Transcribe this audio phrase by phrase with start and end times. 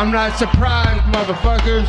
[0.00, 1.84] I'm not surprised, motherfuckers.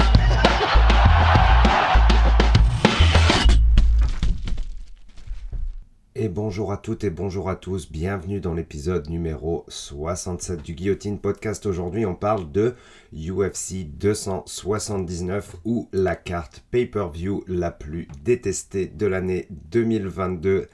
[6.13, 11.19] Et bonjour à toutes et bonjour à tous, bienvenue dans l'épisode numéro 67 du Guillotine
[11.19, 11.65] Podcast.
[11.65, 12.75] Aujourd'hui on parle de
[13.13, 20.67] UFC 279 ou la carte pay-per-view la plus détestée de l'année 2022.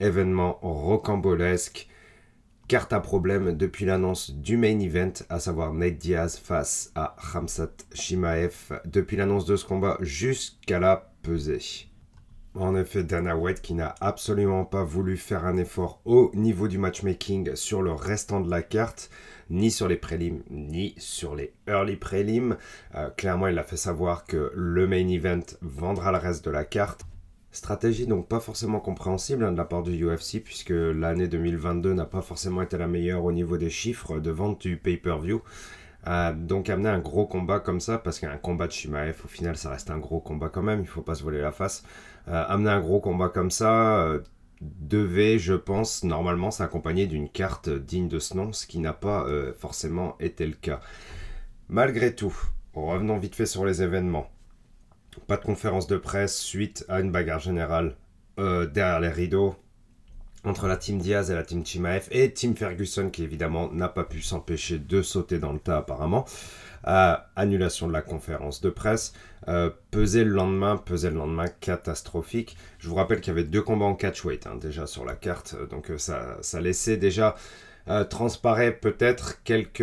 [0.00, 1.89] Événement rocambolesque,
[2.70, 7.72] carte à problème depuis l'annonce du main event, à savoir Nate Diaz face à Ramsat
[7.92, 11.88] Shimaev, depuis l'annonce de ce combat jusqu'à la pesée.
[12.54, 16.78] En effet, Dana White qui n'a absolument pas voulu faire un effort au niveau du
[16.78, 19.10] matchmaking sur le restant de la carte,
[19.50, 22.56] ni sur les prélims, ni sur les early prélims.
[22.94, 26.64] Euh, clairement, il a fait savoir que le main event vendra le reste de la
[26.64, 27.04] carte.
[27.52, 32.04] Stratégie donc pas forcément compréhensible hein, de la part du UFC puisque l'année 2022 n'a
[32.04, 35.42] pas forcément été la meilleure au niveau des chiffres de vente du pay-per-view.
[36.36, 39.70] Donc amener un gros combat comme ça, parce qu'un combat de Shimaev, au final, ça
[39.70, 41.84] reste un gros combat quand même, il faut pas se voler la face.
[42.28, 44.20] Euh, amener un gros combat comme ça euh,
[44.60, 49.26] devait, je pense, normalement s'accompagner d'une carte digne de ce nom, ce qui n'a pas
[49.26, 50.80] euh, forcément été le cas.
[51.68, 52.34] Malgré tout,
[52.74, 54.30] revenons vite fait sur les événements.
[55.26, 57.96] Pas de conférence de presse suite à une bagarre générale
[58.38, 59.54] derrière les rideaux
[60.44, 64.04] entre la team Diaz et la team Chimaev et Team Ferguson qui évidemment n'a pas
[64.04, 66.24] pu s'empêcher de sauter dans le tas apparemment.
[66.84, 69.12] annulation de la conférence de presse.
[69.48, 72.56] Euh, peser le lendemain, peser le lendemain catastrophique.
[72.78, 75.56] Je vous rappelle qu'il y avait deux combats en catchweight hein, déjà sur la carte,
[75.58, 77.36] euh, donc euh, ça, ça laissait déjà
[78.08, 79.82] transparaître peut-être quelques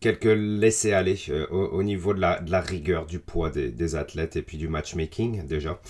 [0.00, 1.16] quelques laisser-aller
[1.50, 5.80] au, niveau de la, rigueur, du poids des, athlètes et puis du matchmaking déjà.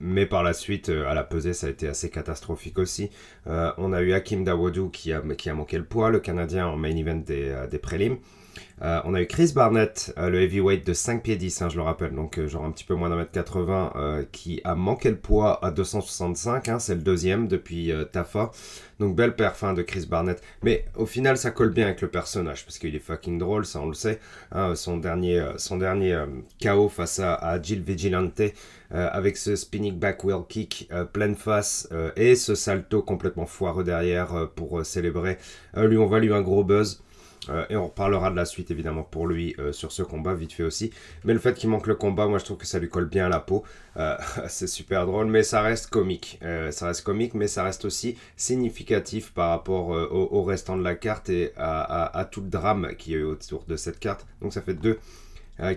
[0.00, 3.10] mais par la suite, à la pesée, ça a été assez catastrophique aussi.
[3.46, 6.76] on a eu Hakim Dawodu qui a, qui a manqué le poids, le Canadien en
[6.76, 8.18] main event des, des prélims.
[8.82, 11.76] Euh, on a eu Chris Barnett, euh, le heavyweight de 5 pieds 10, hein, je
[11.76, 15.10] le rappelle, donc euh, genre un petit peu moins d'un mètre 80, qui a manqué
[15.10, 18.50] le poids à 265, hein, c'est le deuxième depuis Tafa.
[18.98, 20.42] Donc belle perf hein, de Chris Barnett.
[20.62, 23.80] Mais au final, ça colle bien avec le personnage, parce qu'il est fucking drôle, ça
[23.80, 24.20] on le sait.
[24.74, 25.78] son dernier, son
[26.62, 28.42] KO face à, à Jill Vigilante,
[28.90, 34.84] avec ce spinning back wheel kick pleine face, et ce salto complètement foireux derrière pour
[34.84, 35.38] célébrer.
[35.76, 37.02] lui, on va lui un gros buzz.
[37.48, 40.52] Euh, et on reparlera de la suite évidemment pour lui euh, sur ce combat vite
[40.52, 40.92] fait aussi.
[41.24, 43.26] Mais le fait qu'il manque le combat, moi je trouve que ça lui colle bien
[43.26, 43.64] à la peau.
[43.96, 44.16] Euh,
[44.48, 46.40] c'est super drôle, mais ça reste comique.
[46.70, 51.28] ça reste comique, mais ça reste aussi significatif par rapport au, restant de la carte
[51.30, 54.26] et à, tout le drame qui est autour de cette carte.
[54.40, 54.98] Donc ça fait deux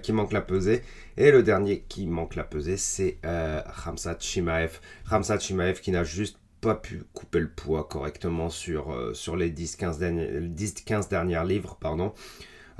[0.02, 0.84] qui manquent la pesée.
[1.18, 4.80] Et le dernier qui manque la pesée, c'est Ramsat Shimaev.
[5.06, 9.50] Ramsat Shimaev qui n'a juste pas pu couper le poids correctement sur, euh, sur les
[9.50, 11.78] 10-15 derniers, dernières livres.
[11.80, 12.14] Pardon.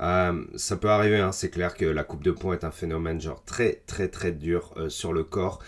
[0.00, 3.20] Euh, ça peut arriver, hein, c'est clair que la coupe de poids est un phénomène
[3.20, 5.60] genre très très très dur euh, sur le corps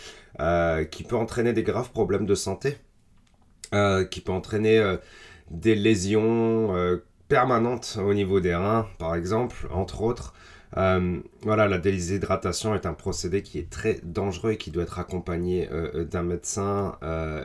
[0.90, 2.78] qui peut entraîner des graves problèmes de santé,
[4.10, 4.96] qui peut entraîner
[5.50, 6.74] des lésions
[7.28, 10.32] permanentes au niveau des reins par exemple, entre autres.
[10.76, 14.98] Euh, voilà, la déshydratation est un procédé qui est très dangereux et qui doit être
[14.98, 16.98] accompagné euh, euh, d'un médecin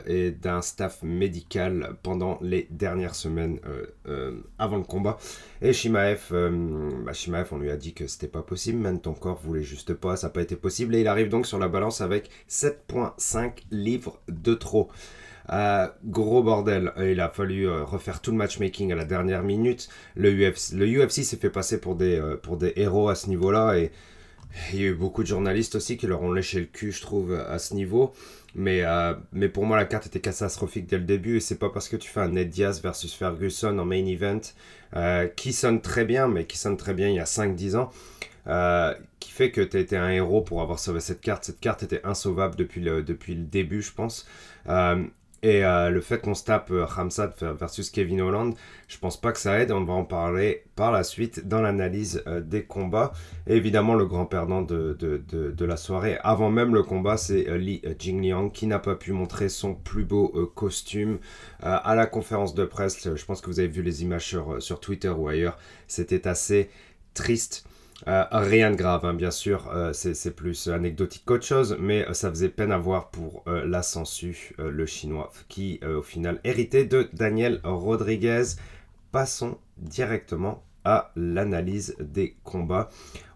[0.06, 3.58] et d'un staff médical pendant les dernières semaines
[4.58, 5.18] avant le combat.
[5.60, 6.32] Et Shimaev,
[7.04, 9.94] bah, Shimaev, on lui a dit que c'était pas possible, même ton corps voulait juste
[9.94, 10.94] pas, ça n'a pas été possible.
[10.94, 14.88] Et il arrive donc sur la balance avec 7,5 livres de trop.
[15.50, 19.42] Euh, gros bordel, euh, il a fallu euh, refaire tout le matchmaking à la dernière
[19.42, 19.88] minute.
[20.14, 23.90] Le UFC, s'est fait passer pour des, pour des héros à ce niveau-là et
[24.72, 27.00] il y a eu beaucoup de journalistes aussi qui leur ont léché le cul, je
[27.00, 28.12] trouve, à ce niveau.
[28.54, 28.82] Mais,
[29.32, 31.36] mais pour moi, la carte était catastrophique dès le début.
[31.36, 34.40] Et c'est pas parce que tu fais un Ned Diaz versus Ferguson en main event,
[35.36, 37.90] qui sonne très bien, mais qui sonne très bien il y a 5-10 ans,
[39.20, 41.44] qui fait que tu été un héros pour avoir sauvé cette carte.
[41.44, 44.26] Cette carte était insauvable depuis le, depuis le début, je pense.
[45.42, 48.54] Et euh, le fait qu'on se tape euh, Ramsat versus Kevin Holland,
[48.88, 49.70] je pense pas que ça aide.
[49.70, 53.12] On va en parler par la suite dans l'analyse euh, des combats.
[53.46, 57.56] Et évidemment, le grand perdant de, de, de, la soirée, avant même le combat, c'est
[57.56, 61.18] Li Jingliang qui n'a pas pu montrer son plus beau costume
[61.60, 63.14] à la conférence de presse.
[63.14, 65.58] Je pense que vous avez vu les images sur, sur Twitter ou ailleurs.
[65.86, 66.70] C'était assez
[67.14, 67.64] triste.
[68.06, 72.12] Euh, rien de grave, hein, bien sûr, euh, c'est plus anecdotique qu'autre chose, mais euh,
[72.12, 73.82] ça faisait peine à voir pour la
[74.58, 78.44] le chinois, qui au final héritait de Daniel Rodriguez.
[79.10, 82.88] Passons directement à l'analyse des combats.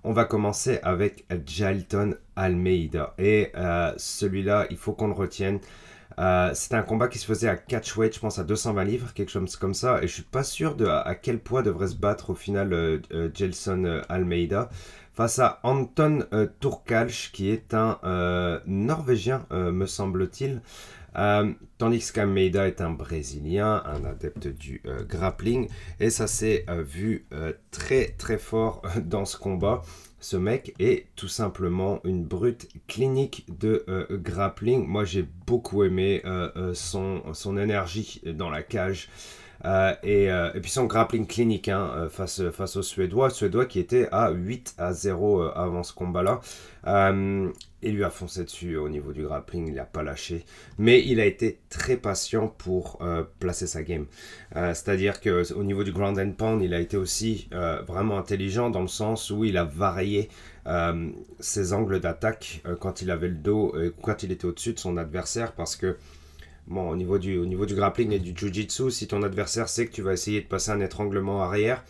[0.05, 3.15] On va commencer avec Jalton Almeida.
[3.19, 3.53] Et
[3.97, 5.61] celui-là, il faut qu'on le retienne.
[6.55, 9.57] C'était un combat qui se faisait à catchweight, je pense à 220 livres, quelque chose
[9.57, 10.03] comme ça.
[10.03, 13.01] Et je suis pas sûr de à, quel poids devrait se battre au final
[13.35, 14.69] Jelson Almeida
[15.15, 16.27] face à Anton
[16.61, 17.99] Turkalj, qui est un
[18.67, 20.61] Norvégien, me semble-t-il.
[21.17, 25.69] Euh, tandis qu'Almeida est un Brésilien, un adepte du euh, grappling,
[26.01, 27.27] et ça s'est euh, vu
[27.71, 29.83] très très fort dans ce combat.
[30.23, 34.87] Ce mec est tout simplement une brute clinique de grappling.
[34.87, 36.23] Moi j'ai beaucoup aimé
[36.75, 39.09] son, son énergie dans la cage.
[39.65, 43.31] Et, et, puis son grappling clinique hein, face, face au Suédois.
[43.31, 46.41] Suédois qui était à 8 à 0 avant ce combat-là
[47.83, 50.45] il lui a foncé dessus au niveau du grappling, il n'a pas lâché.
[50.79, 54.07] Mais il a été très patient pour euh, placer sa game.
[54.57, 58.71] Euh, c'est-à-dire qu'au niveau du ground and pound, il a été aussi euh, vraiment intelligent
[58.71, 60.29] dans le sens où il a varié
[61.41, 65.55] ses angles d'attaque quand il avait le dos, quand il était au-dessus de son adversaire.
[65.55, 65.97] Parce que,
[66.67, 69.87] bon, au niveau du, au niveau du grappling et du jiu-jitsu, si ton adversaire sait
[69.87, 71.85] que tu vas essayer de passer un étranglement arrière,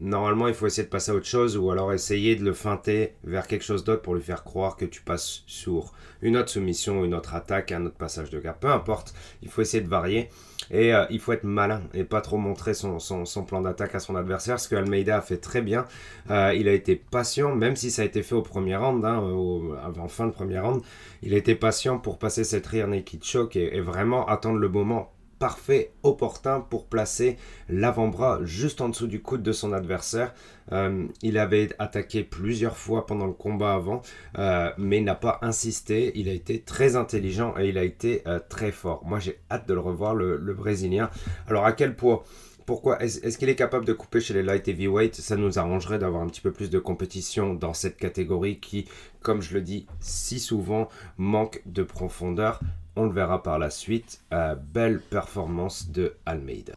[0.00, 3.14] Normalement, il faut essayer de passer à autre chose ou alors essayer de le feinter
[3.24, 5.92] vers quelque chose d'autre pour lui faire croire que tu passes sur
[6.22, 8.58] une autre soumission, une autre attaque, un autre passage de garde.
[8.60, 9.12] Peu importe,
[9.42, 10.28] il faut essayer de varier
[10.70, 12.98] et euh, il faut être malin et pas trop montrer son,
[13.44, 14.60] plan d'attaque à son adversaire.
[14.60, 15.84] Ce que Almeida a fait très bien.
[16.30, 19.18] Euh, il a été patient, même si ça a été fait au premier round, hein,
[19.18, 20.80] en fin de premier round.
[21.22, 25.12] Il a été patient pour passer cette rear naked choke et vraiment attendre le moment
[25.38, 27.36] parfait, opportun pour placer
[27.68, 30.34] l'avant-bras juste en dessous du coude de son adversaire.
[30.72, 34.02] Euh, il avait attaqué plusieurs fois pendant le combat avant,
[34.38, 36.12] euh, mais n'a pas insisté.
[36.14, 39.04] Il a été très intelligent et il a été euh, très fort.
[39.04, 41.10] Moi, j'ai hâte de le revoir, le, le Brésilien.
[41.46, 42.22] Alors, à quel point?
[42.68, 46.22] Pourquoi Est-ce qu'il est capable de couper chez les light heavyweight Ça nous arrangerait d'avoir
[46.22, 48.84] un petit peu plus de compétition dans cette catégorie qui,
[49.22, 52.60] comme je le dis si souvent, manque de profondeur.
[53.00, 54.22] On le verra par la suite.
[54.32, 56.72] Euh, belle performance de Almeida.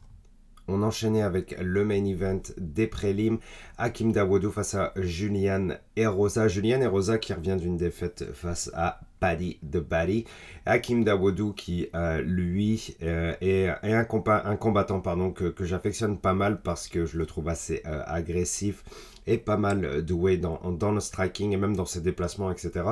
[0.67, 3.39] On enchaînait avec le main event des prélims.
[3.79, 6.47] Hakim Dawoudou face à Julian Erosa.
[6.47, 10.25] Julian Erosa qui revient d'une défaite face à Paddy the Baddy.
[10.67, 14.03] Hakim Dawoudou qui, euh, lui, euh, est, un,
[14.57, 18.83] combattant pardon, que, j'affectionne pas mal parce que je le trouve assez agressif
[19.25, 22.85] et pas mal doué dans le striking et même dans ses déplacements, etc.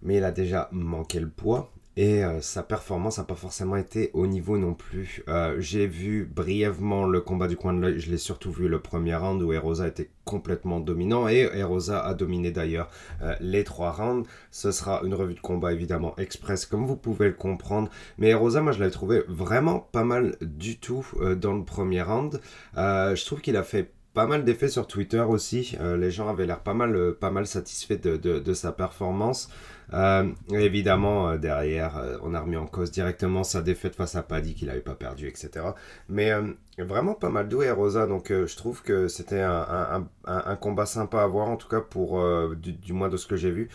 [0.00, 1.70] Mais il a déjà manqué le poids
[2.00, 5.22] et euh, sa performance n'a pas forcément été au niveau non plus.
[5.28, 8.80] Euh, j'ai vu brièvement le combat du coin de l'œil, je l'ai surtout vu le
[8.80, 12.88] premier round où Erosa était complètement dominant et Erosa a dominé d'ailleurs
[13.20, 14.26] euh, les trois rounds.
[14.50, 17.90] Ce sera une revue de combat évidemment express comme vous pouvez le comprendre.
[18.16, 21.06] Mais Erosa, moi je l'avais trouvé vraiment pas mal du tout
[21.36, 22.40] dans le premier round.
[22.76, 25.76] je trouve qu'il a fait pas mal d'effets sur Twitter aussi.
[25.98, 29.50] les gens avaient l'air pas mal, pas mal satisfaits de, de sa performance.
[29.92, 34.22] Euh, évidemment, euh, derrière, euh, on a remis en cause directement sa défaite face à
[34.22, 35.66] Paddy qu'il n'avait pas perdu, etc.
[36.08, 36.32] Mais
[36.78, 41.26] vraiment pas mal doué Rosa, donc je trouve que c'était un, un, combat sympa à
[41.26, 42.24] voir, en tout cas pour
[42.56, 43.68] du, moins de ce que j'ai vu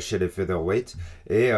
[0.00, 0.96] chez les featherweight.
[1.30, 1.50] Et,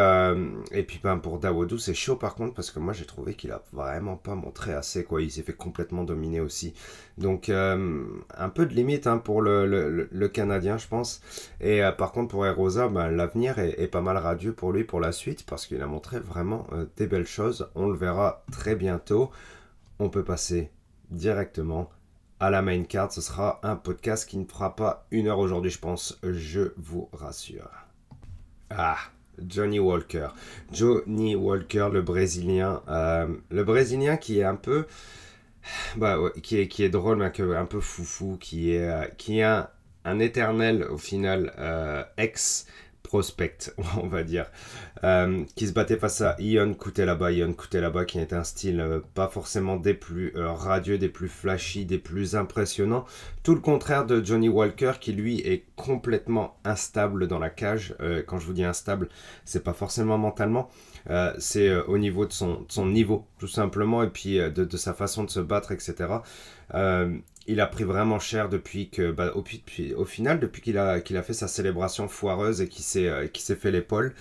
[0.71, 3.51] et puis ben, pour Dawodu, c'est chaud par contre, parce que moi j'ai trouvé qu'il
[3.51, 5.21] a vraiment pas montré assez, quoi.
[5.21, 6.73] Il s'est fait complètement dominer aussi.
[7.17, 9.65] Donc un peu de limite hein, pour le,
[10.09, 11.19] le, Canadien, je pense.
[11.59, 14.99] Et par contre pour Erosa, ben, l'avenir est, est pas mal radieux pour lui pour
[14.99, 17.69] la suite parce qu'il a montré vraiment euh, des belles choses.
[17.75, 19.31] On le verra très bientôt.
[19.99, 20.69] On peut passer
[21.11, 21.89] directement
[22.41, 23.13] à la main card.
[23.13, 26.19] Ce sera un podcast qui ne fera pas une heure aujourd'hui, je pense.
[26.23, 27.69] Je vous rassure.
[28.69, 28.97] Ah,
[29.47, 30.27] Johnny Walker.
[30.73, 32.81] Johnny Walker, le Brésilien.
[32.89, 34.87] Euh, le Brésilien qui est un peu...
[35.95, 40.19] Bah, qui, est, qui est drôle, mais un peu foufou, qui est, euh, qui un
[40.19, 41.53] éternel, au final,
[42.17, 42.67] ex
[43.15, 43.71] prospect,
[44.03, 44.47] on va dire,
[45.05, 47.31] euh, qui se battait face à Ion Kutelaba.
[47.31, 51.29] Ion Kutelaba qui est un style euh, pas forcément des plus euh, radieux, des plus
[51.29, 53.05] flashy, des plus impressionnants.
[53.41, 57.95] Tout le contraire de Johnny Walker qui lui est complètement instable dans la cage.
[58.27, 59.07] quand je vous dis instable,
[59.45, 60.69] c'est pas forcément mentalement,
[61.37, 65.39] c'est au niveau de son, niveau tout simplement et puis de, sa façon de se
[65.39, 66.07] battre, etc
[67.47, 71.33] il a pris vraiment cher depuis que, bah, au, final, depuis qu'il a, a fait
[71.33, 74.13] sa célébration foireuse et qu'il s'est, euh, fait l'épaule.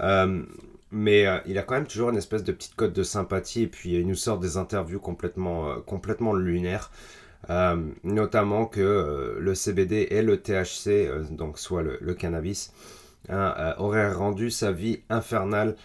[0.00, 0.42] Euh,
[0.90, 3.66] mais euh, il a quand même toujours une espèce de petite cote de sympathie et
[3.68, 6.90] puis il nous sort des interviews complètement, complètement lunaires.
[8.04, 12.72] notamment que le CBD et le THC, donc soit le, cannabis,
[13.28, 15.76] hein, auraient rendu sa vie infernale.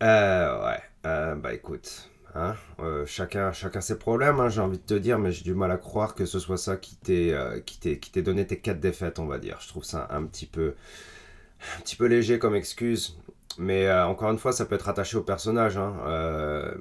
[0.00, 5.18] ouais, bah écoute, Hein, euh, chacun, chacun ses problèmes, hein, j'ai envie de te dire,
[5.18, 7.60] mais j'ai du mal à croire que ce soit ça qui t'ait euh,
[8.16, 9.58] donné tes quatre défaites, on va dire.
[9.60, 10.74] Je trouve ça un petit peu,
[11.78, 13.16] un peu léger comme excuse.
[13.58, 15.78] mais encore une fois, ça peut être attaché au personnage.
[15.78, 15.94] Hein,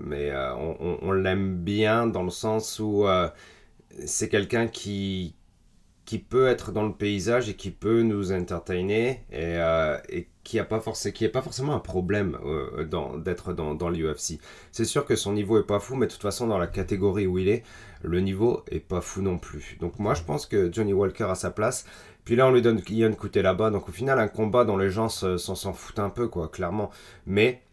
[0.01, 3.05] mais on l'aime bien dans le sens où
[4.05, 5.35] c'est quelqu'un qui,
[6.05, 9.97] qui peut être dans le paysage et qui peut nous entertainer et, euh,
[10.43, 14.39] qui n'a pas, forcément, un problème euh, d'être dans, dans l'UFC.
[14.71, 17.25] C'est sûr que son niveau est pas fou, mais de toute façon, dans la catégorie
[17.25, 17.63] où il est,
[18.03, 19.77] le niveau est pas fou non plus.
[19.79, 21.85] Donc moi, je pense que Johnny Walker a sa place.
[22.23, 23.71] Puis là, on lui donne Ian Couté là-bas.
[23.71, 26.91] Donc au final, un combat dont les gens s'en foutent un peu, quoi, clairement.
[27.25, 27.63] Mais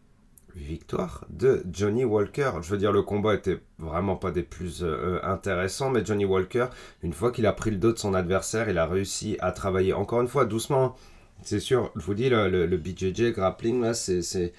[0.54, 2.52] victoire de Johnny Walker.
[2.62, 6.66] Je veux dire, le combat était vraiment pas des plus euh, intéressants, mais Johnny Walker,
[7.02, 9.92] une fois qu'il a pris le dos de son adversaire, il a réussi à travailler
[9.92, 10.96] encore une fois doucement.
[11.42, 14.52] C'est sûr, je vous dis, le, BJJ grappling, là, c'est, c'est,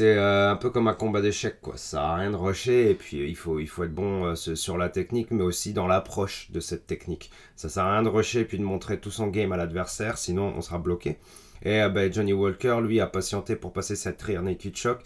[0.00, 1.76] euh, un peu comme un combat d'échecs, quoi.
[1.76, 4.78] Ça a rien de rusher, et puis il faut, il faut être bon euh, sur
[4.78, 7.30] la technique, mais aussi dans l'approche de cette technique.
[7.56, 10.18] Ça sert à rien de rusher et puis de montrer tout son game à l'adversaire,
[10.18, 11.18] sinon on sera bloqué.
[11.62, 15.02] Et ben, Johnny Walker, lui, a patienté pour passer cette rear naked shock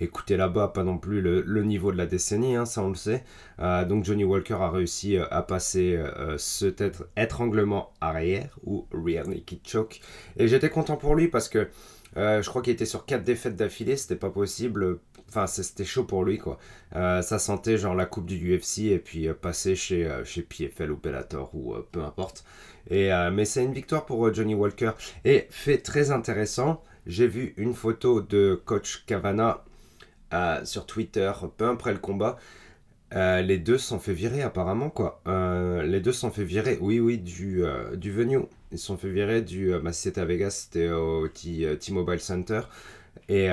[0.00, 3.24] écoutez là-bas, pas non plus le, niveau de la décennie, hein, ça on le sait.
[3.60, 6.72] Euh, donc Johnny Walker a réussi euh, à passer euh, ce
[7.16, 10.00] étranglement arrière ou rear naked choke.
[10.36, 11.68] Et j'étais content pour lui parce que
[12.16, 14.98] je crois qu'il était sur 4 défaites d'affilée, c'était pas possible.
[15.28, 16.58] Enfin, c'était chaud pour lui quoi.
[16.92, 21.54] ça sentait genre la coupe du UFC et puis passer chez, chez PFL ou Bellator
[21.54, 22.44] ou peu importe.
[22.90, 24.92] Et, mais c'est une victoire pour Johnny Walker.
[25.24, 29.64] Et fait très intéressant, j'ai vu une photo de coach Cavana
[30.64, 32.38] sur Twitter, peu après le combat.
[33.14, 35.22] Euh, les deux sont fait virer apparemment quoi.
[35.26, 38.40] Euh, les deux sont fait virer, oui oui, du, euh, du venue.
[38.70, 39.72] Ils sont fait virer du...
[39.82, 42.60] bah c'était à Vegas, c'était au T-Mobile Center.
[43.28, 43.50] Et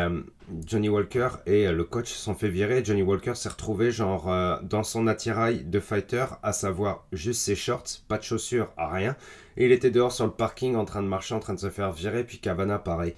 [0.65, 2.83] Johnny Walker et le coach se sont fait virer.
[2.85, 4.31] Johnny Walker s'est retrouvé genre
[4.63, 9.17] dans son attirail de fighter, à savoir juste ses shorts, pas de chaussures, rien.
[9.57, 11.69] Et il était dehors sur le parking en train de marcher, en train de se
[11.69, 13.15] faire virer, puis Cavana pareil.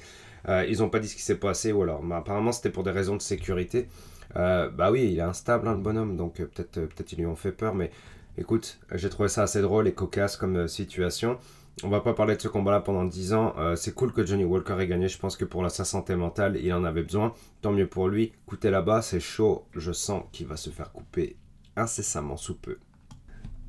[0.49, 2.03] Euh, ils n'ont pas dit ce qui s'est passé ou alors.
[2.03, 3.87] Mais apparemment, c'était pour des raisons de sécurité.
[4.35, 7.25] Euh, bah oui, il est instable, hein, le bonhomme, donc euh, peut-être peut-être ils lui
[7.25, 7.91] ont fait peur, mais
[8.37, 11.37] écoute, j'ai trouvé ça assez drôle et cocasse comme situation.
[11.83, 13.53] On va pas parler de ce combat-là pendant 10 ans.
[13.75, 15.07] c'est cool que Johnny Walker ait gagné.
[15.07, 17.33] Je pense que pour la, sa santé mentale, il en avait besoin.
[17.61, 18.33] Tant mieux pour lui.
[18.47, 19.65] Écoutez là-bas, c'est chaud.
[19.75, 21.37] Je sens qu'il va se faire couper
[21.75, 22.77] incessamment sous peu.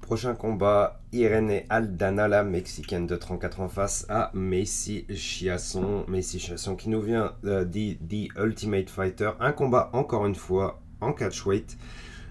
[0.00, 6.06] Prochain combat, Irene Aldana, la mexicaine de 34 ans face à Macy Chiasson.
[6.08, 9.32] Macy Chiasson qui nous vient euh, The Ultimate Fighter.
[9.38, 11.76] Un combat encore une fois en catchweight.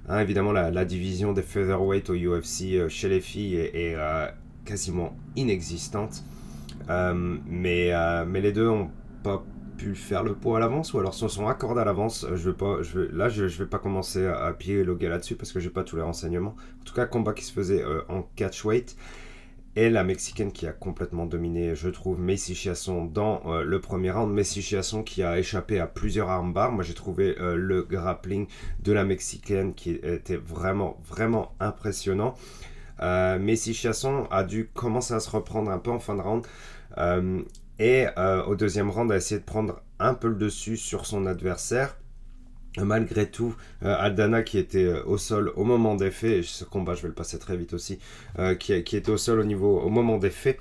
[0.09, 4.27] Hein, évidemment, la, division des featherweight au UFC euh, chez les filles est, euh,
[4.67, 6.23] quasiment inexistante.
[6.87, 7.91] mais,
[8.27, 8.89] mais les deux ont
[9.23, 9.43] pas
[9.77, 12.25] pu faire le poids à l'avance ou alors se sont accordés à l'avance.
[12.25, 12.79] Euh, je vais pas,
[13.13, 16.01] là, je, vais pas commencer à, à gars là-dessus parce que j'ai pas tous les
[16.01, 16.55] renseignements.
[16.81, 18.97] En tout cas, combat qui se faisait euh, en catchweight.
[19.75, 24.09] Et la Mexicaine qui a complètement dominé, je trouve, Messi Chiasson dans euh, le premier
[24.09, 24.33] round.
[24.33, 26.71] Messi Chiasson qui a échappé à plusieurs armbars.
[26.71, 28.47] Moi, j'ai trouvé le grappling
[28.81, 32.33] de la Mexicaine qui était vraiment, vraiment impressionnant.
[33.01, 36.45] Messi Chiasson a dû commencer à se reprendre un peu en fin de round.
[37.79, 41.25] Et euh, au deuxième round, a essayé de prendre un peu le dessus sur son
[41.25, 41.95] adversaire.
[42.79, 46.93] Malgré tout, euh, Aldana qui était euh, au sol au moment des faits, ce combat
[46.93, 47.97] je vais le passer très vite aussi,
[48.59, 50.59] qui, qui, était au sol au, niveau, au moment des faits,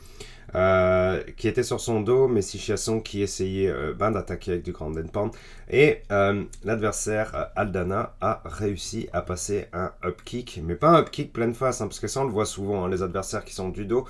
[1.17, 4.73] euh, qui était sur son dos, mais Chiasson qui essayait euh, ben, d'attaquer avec du
[4.73, 5.33] grand pound.
[5.71, 11.11] Et euh, l'adversaire Aldana a réussi à passer un up kick, mais pas un up
[11.11, 13.55] kick pleine face, hein, parce que ça on le voit souvent, hein, les adversaires qui
[13.55, 14.07] sont du dos.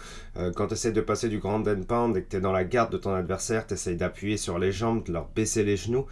[0.54, 2.92] quand tu essaies de passer du grand pound et que tu es dans la garde
[2.92, 6.06] de ton adversaire, tu essaies d'appuyer sur les jambes, de leur baisser les genoux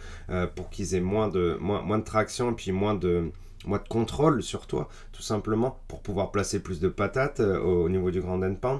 [0.55, 3.31] pour qu'ils aient moins de, moins, moins de traction et puis moins de
[3.67, 8.21] de contrôle sur toi, tout simplement, pour pouvoir placer plus de patates au, niveau du
[8.21, 8.79] grand pound.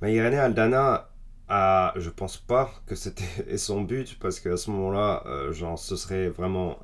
[0.00, 1.08] Mais Irene Aldana,
[1.48, 5.96] a, je pense pas que c'était son but, parce qu'à ce moment-là, euh, genre, ce
[5.96, 6.78] serait vraiment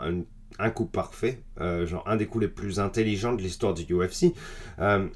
[0.58, 4.34] un, coup parfait, euh, genre un des coups les plus intelligents de l'histoire du UFC.
[4.78, 5.08] Euh,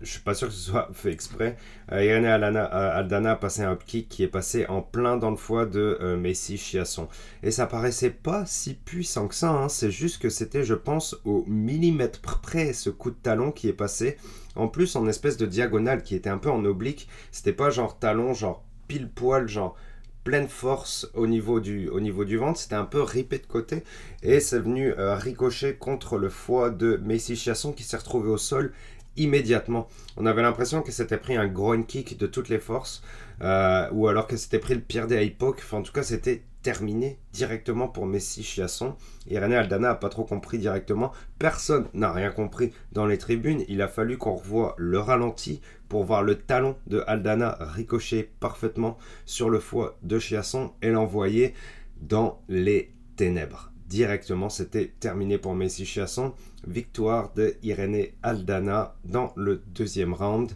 [0.00, 1.56] je suis pas sûr que ce soit fait exprès.
[1.90, 5.36] Euh, Irene euh, Aldana a passé un kick qui est passé en plein dans le
[5.36, 7.08] foie de Messi Chiasson.
[7.42, 9.68] Et ça paraissait pas si puissant que ça, hein.
[9.68, 13.72] c'est juste que c'était, je pense, au millimètre près ce coup de talon qui est
[13.72, 14.16] passé.
[14.54, 17.08] En plus, en espèce de diagonale qui était un peu en oblique.
[17.30, 19.74] C'était pas genre talon, genre pile poil, genre
[20.22, 23.84] pleine force au niveau du, au niveau du ventre, c'était un peu ripé de côté
[24.22, 28.72] et c'est venu ricocher contre le foie de Messi Chiasson qui s'est retrouvé au sol
[29.16, 29.88] immédiatement.
[30.16, 33.02] On avait l'impression que c'était pris un groin kick de toutes les forces,
[33.42, 35.60] euh, ou alors que c'était pris le pire des époques.
[35.62, 38.94] Enfin, en tout cas, c'était terminé directement pour Messi Chiasson.
[39.26, 41.12] Et René Aldana n'a pas trop compris directement.
[41.38, 43.64] Personne n'a rien compris dans les tribunes.
[43.68, 45.60] Il a fallu qu'on revoie le ralenti
[45.92, 48.96] pour voir le talon de Aldana ricocher parfaitement
[49.26, 51.52] sur le foie de Chiasson et l'envoyer
[52.00, 53.70] dans les ténèbres.
[53.88, 56.32] Directement, c'était terminé pour Messi Chiasson.
[56.66, 60.52] Victoire de Irene Aldana dans le deuxième round.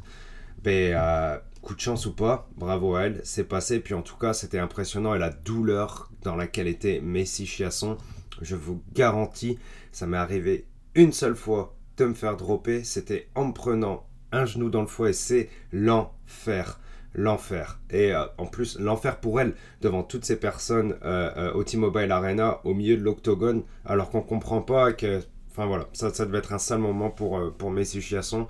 [0.62, 3.80] Ben, euh, coup de chance ou pas, bravo à elle, c'est passé.
[3.80, 7.98] Puis en tout cas, c'était impressionnant et la douleur dans laquelle était Messi Chiasson,
[8.40, 9.58] je vous garantis,
[9.92, 10.64] ça m'est arrivé
[10.94, 12.84] une seule fois de me faire dropper.
[12.84, 16.78] C'était en me prenant un genou dans le foie et c'est l'enfer
[17.16, 17.80] l'enfer.
[17.90, 22.12] Et euh, en plus, l'enfer pour elle, devant toutes ces personnes euh, euh, au T-Mobile
[22.12, 25.21] Arena, au milieu de l'octogone, alors qu'on comprend pas que...
[25.50, 28.47] Enfin voilà, ça, ça devait être un sale moment pour, pour Messi Chiasson.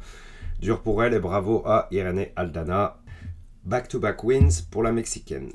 [0.61, 2.99] Dur pour elle et bravo à Irene Aldana.
[3.65, 5.53] Back-to-back wins pour la Mexicaine.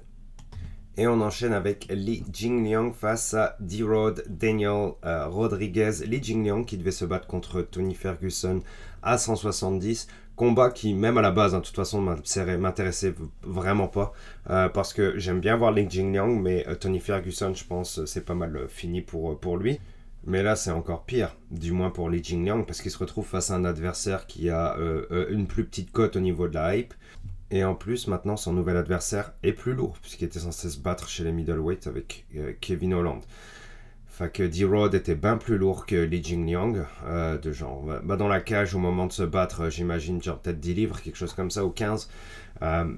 [0.95, 6.05] Et on enchaîne avec Li Jingliang face à D-Rod Daniel Rodriguez.
[6.05, 8.61] Li Jingliang qui devait se battre contre Tony Ferguson
[9.03, 10.07] à 170
[10.41, 14.11] combat qui, même à la base, hein, de toute façon, m'intéressait vraiment pas.
[14.49, 18.07] Euh, parce que j'aime bien voir Ling Jingliang, mais euh, Tony Ferguson, je pense, euh,
[18.07, 19.79] c'est pas mal fini pour, pour lui.
[20.25, 23.51] Mais là, c'est encore pire, du moins pour Li Jingliang, parce qu'il se retrouve face
[23.51, 24.77] à un adversaire qui a
[25.29, 26.93] une plus petite cote au niveau de la hype.
[27.49, 31.09] Et en plus, maintenant, son nouvel adversaire est plus lourd, puisqu'il était censé se battre
[31.09, 32.27] chez les middleweight avec
[32.61, 33.21] Kevin Holland.
[34.29, 38.39] Que D-Rod était bien plus lourd que Li Jingliang, euh, de genre, bah, dans la
[38.39, 41.65] cage au moment de se battre, j'imagine, genre peut-être 10 livres, quelque chose comme ça,
[41.65, 42.07] ou 15.
[42.61, 42.93] Euh,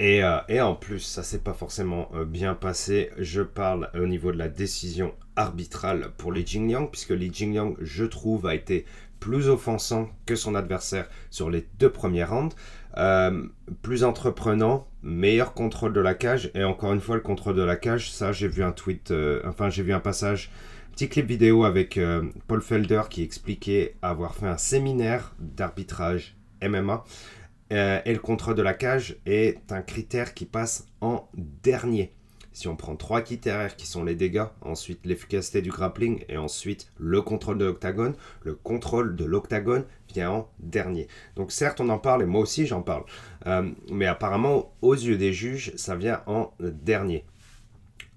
[0.00, 3.10] et, euh, en plus, ça s'est pas forcément bien passé.
[3.18, 8.04] Je parle au niveau de la décision arbitrale pour Li Jingliang, puisque Li Jingliang, je
[8.04, 8.84] trouve, a été
[9.20, 12.54] plus offensant que son adversaire sur les deux premiers rounds.
[12.96, 13.46] Euh,
[13.82, 16.50] plus entreprenant, meilleur contrôle de la cage.
[16.54, 19.42] Et encore une fois, le contrôle de la cage, ça, j'ai vu un tweet, euh,
[19.46, 20.50] enfin, j'ai vu un passage,
[20.92, 27.04] petit clip vidéo avec euh, Paul Felder qui expliquait avoir fait un séminaire d'arbitrage MMA.
[27.70, 32.12] et le contrôle de la cage est un critère qui passe en dernier.
[32.54, 36.88] Si on prend trois critères qui sont les dégâts, ensuite l'efficacité du grappling et ensuite
[36.98, 39.84] le contrôle de l'octagone, le contrôle de l'octagone
[40.14, 41.08] vient en dernier.
[41.34, 43.04] Donc certes on en parle et moi aussi j'en parle,
[43.46, 47.24] euh, mais apparemment aux yeux des juges ça vient en dernier.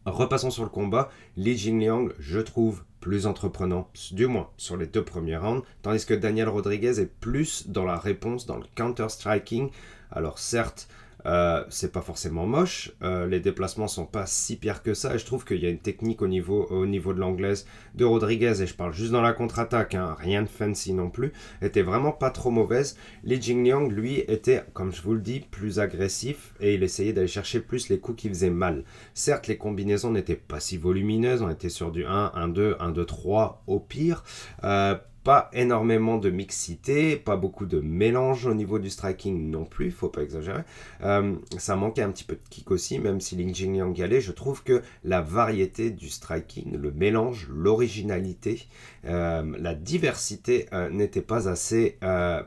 [0.05, 5.03] Repassons sur le combat, Li Jingliang je trouve plus entreprenant, du moins sur les deux
[5.03, 9.71] premiers rounds, tandis que Daniel Rodriguez est plus dans la réponse, dans le counter-striking.
[10.11, 10.87] Alors certes,
[11.27, 15.19] euh, c'est pas forcément moche, euh, les déplacements sont pas si pires que ça, et
[15.19, 18.61] je trouve qu'il y a une technique au niveau, au niveau de l'anglaise de Rodriguez,
[18.61, 22.11] et je parle juste dans la contre-attaque, hein, rien de fancy non plus, était vraiment
[22.11, 22.97] pas trop mauvaise.
[23.23, 27.27] Li Jingliang, lui, était, comme je vous le dis, plus agressif, et il essayait d'aller
[27.27, 28.83] chercher plus les coups qui faisaient mal.
[29.13, 32.91] Certes, les combinaisons n'étaient pas si volumineuses, on était sur du 1, 1, 2, 1,
[32.91, 34.23] 2, 3 au pire.
[34.63, 34.95] Euh,
[35.27, 40.07] pas énormément de mixité, pas beaucoup de mélange au niveau du striking non plus, faut
[40.07, 40.61] pas exagérer.
[41.03, 44.21] Euh, ça manquait un petit peu de kick aussi, même si Ling Jingliang y allait.
[44.21, 48.67] Je trouve que la variété du striking, le mélange, l'originalité,
[49.03, 51.99] euh, la diversité euh, n'était pas assez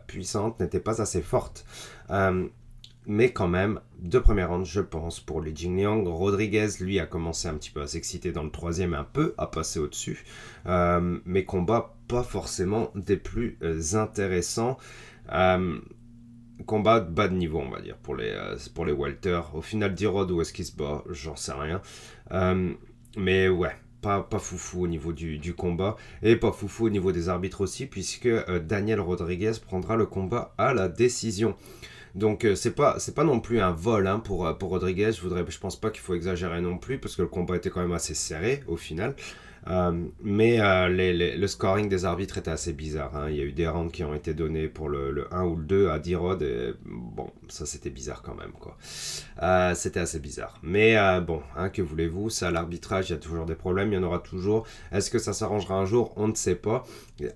[0.06, 1.66] puissante, n'était pas assez forte
[3.10, 6.06] mais quand même, deux premières rounds, je pense, pour Li Jingliang.
[6.06, 9.48] Rodriguez, lui, a commencé un petit peu à s'exciter dans le troisième, un peu à
[9.48, 10.24] passer au-dessus.
[10.66, 14.78] Euh, mais combat pas forcément des plus euh, intéressants.
[15.32, 15.80] Euh,
[16.66, 18.32] combat de bas de niveau, on va dire, pour les,
[18.76, 19.40] pour les Walter.
[19.54, 21.02] Au final, D-Rod, où est-ce qu'il se bat?
[21.10, 21.82] J'en sais rien.
[23.16, 27.10] mais ouais, pas, pas foufou au niveau du, du, combat et pas foufou au niveau
[27.10, 28.28] des arbitres aussi puisque
[28.60, 31.56] Daniel Rodriguez prendra le combat à la décision.
[32.14, 35.12] Donc euh, c'est pas non plus un vol hein, pour, euh, pour Rodriguez.
[35.12, 37.70] Je voudrais je pense pas qu'il faut exagérer non plus parce que le combat était
[37.70, 39.14] quand même assez serré au final.
[39.68, 39.92] Euh,
[40.22, 43.16] mais euh, le scoring des arbitres était assez bizarre.
[43.16, 43.26] Hein.
[43.30, 45.64] Il y a eu des rounds qui ont été donnés pour le, 1 ou le
[45.64, 46.42] 2 à D-Rod.
[46.42, 48.52] Et bon, ça c'était bizarre quand même.
[49.42, 50.58] Euh, c'était assez bizarre.
[50.62, 52.30] Mais bon, hein, que voulez-vous?
[52.30, 53.92] Ça, l'arbitrage, il y a toujours des problèmes.
[53.92, 54.66] Il y en aura toujours.
[54.92, 56.12] Est-ce que ça s'arrangera un jour?
[56.16, 56.84] On ne sait pas.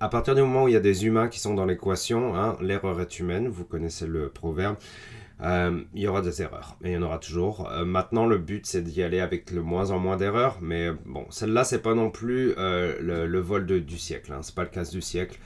[0.01, 2.57] À partir du moment où il y a des humains qui sont dans l'équation, hein,
[2.61, 3.49] l'erreur est humaine.
[3.49, 4.77] Vous connaissez le proverbe.
[5.41, 7.69] Euh, il y aura des erreurs, et il y en aura toujours.
[7.71, 11.27] Euh, maintenant, le but, c'est d'y aller avec le moins en moins d'erreurs, mais bon,
[11.31, 14.41] celle-là, c'est pas non plus euh, le, vol du siècle, hein.
[14.43, 15.39] c'est pas le cas du siècle,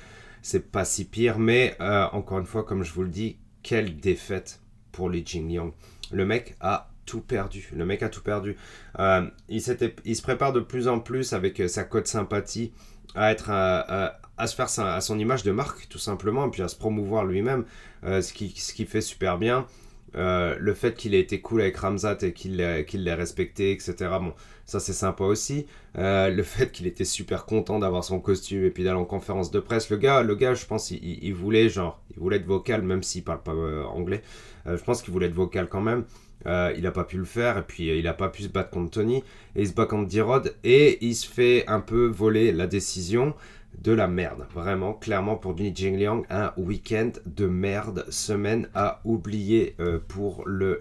[0.42, 1.76] c'est pas si pire, mais
[2.12, 4.60] encore une fois, comme je vous le dis, quelle défaite
[4.92, 5.72] pour Li Jingliang.
[6.12, 7.70] Le mec a tout perdu.
[7.74, 8.56] Le mec a tout perdu.
[8.98, 9.62] il,
[10.04, 12.72] il se prépare de plus en plus avec sa cote sympathie
[13.14, 16.68] à être à se faire à son image de marque tout simplement et puis à
[16.68, 17.64] se promouvoir lui-même
[18.04, 19.66] ce qui ce qui fait super bien
[20.14, 23.94] Euh, le fait qu'il ait été cool avec Ramzat et qu'il l'ait respecté, etc.
[24.20, 24.32] Bon,
[24.64, 25.66] ça c'est sympa aussi.
[25.98, 29.50] Euh, le fait qu'il était super content d'avoir son costume et puis d'aller en conférence
[29.50, 29.90] de presse.
[29.90, 33.24] Le gars, le gars je pense, il, voulait genre, il voulait être vocal même s'il
[33.24, 34.22] parle pas euh, anglais.
[34.66, 36.04] je pense qu'il voulait être vocal quand même.
[36.46, 38.92] Il n'a pas pu le faire et puis il n'a pas pu se battre contre
[38.92, 39.24] Tony
[39.56, 43.34] et il se bat contre D-Rod et il se fait un peu voler la décision
[43.82, 44.46] de la merde.
[44.52, 50.80] Vraiment, clairement, pour Jin Jingliang, un week-end de merde, semaine à oublier euh, pour le,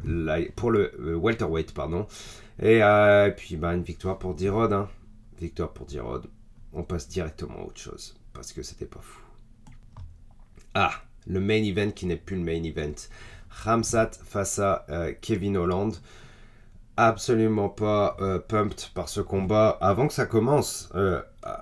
[0.55, 2.07] pour le euh, welterweight, pardon.
[2.59, 4.73] Et euh, puis, bah, une victoire pour D-Rod.
[4.73, 4.89] Hein.
[5.39, 6.25] Victoire pour D-Rod.
[6.73, 9.21] On passe directement à autre chose, parce que c'était pas fou.
[10.73, 10.91] Ah,
[11.27, 12.95] le main event qui n'est plus le main event.
[13.63, 14.85] Ramsat face à
[15.21, 15.93] Kevin Holland
[16.95, 18.17] absolument pas
[18.47, 20.89] pumped par ce combat avant que ça commence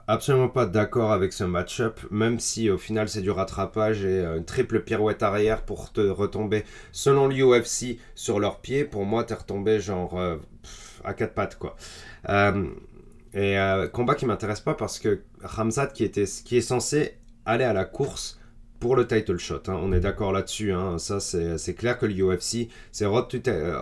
[0.07, 4.37] absolument pas d'accord avec ce match-up, même si au final c'est du rattrapage et euh,
[4.37, 8.85] une triple pirouette arrière pour te retomber selon l'UFC sur leurs pieds.
[8.85, 10.37] Pour moi, t'es retombé genre euh,
[11.03, 11.75] à quatre pattes quoi.
[12.29, 12.67] Euh,
[13.33, 13.57] et
[13.91, 17.83] combat qui m'intéresse pas parce que Ramzat qui, était, qui est censé aller à la
[17.83, 18.39] course
[18.79, 19.63] pour le title shot.
[19.67, 19.79] Hein.
[19.81, 20.71] On est d'accord là-dessus.
[20.71, 20.97] Hein.
[20.99, 23.39] Ça, c'est clair que l'UFC, c'est road, to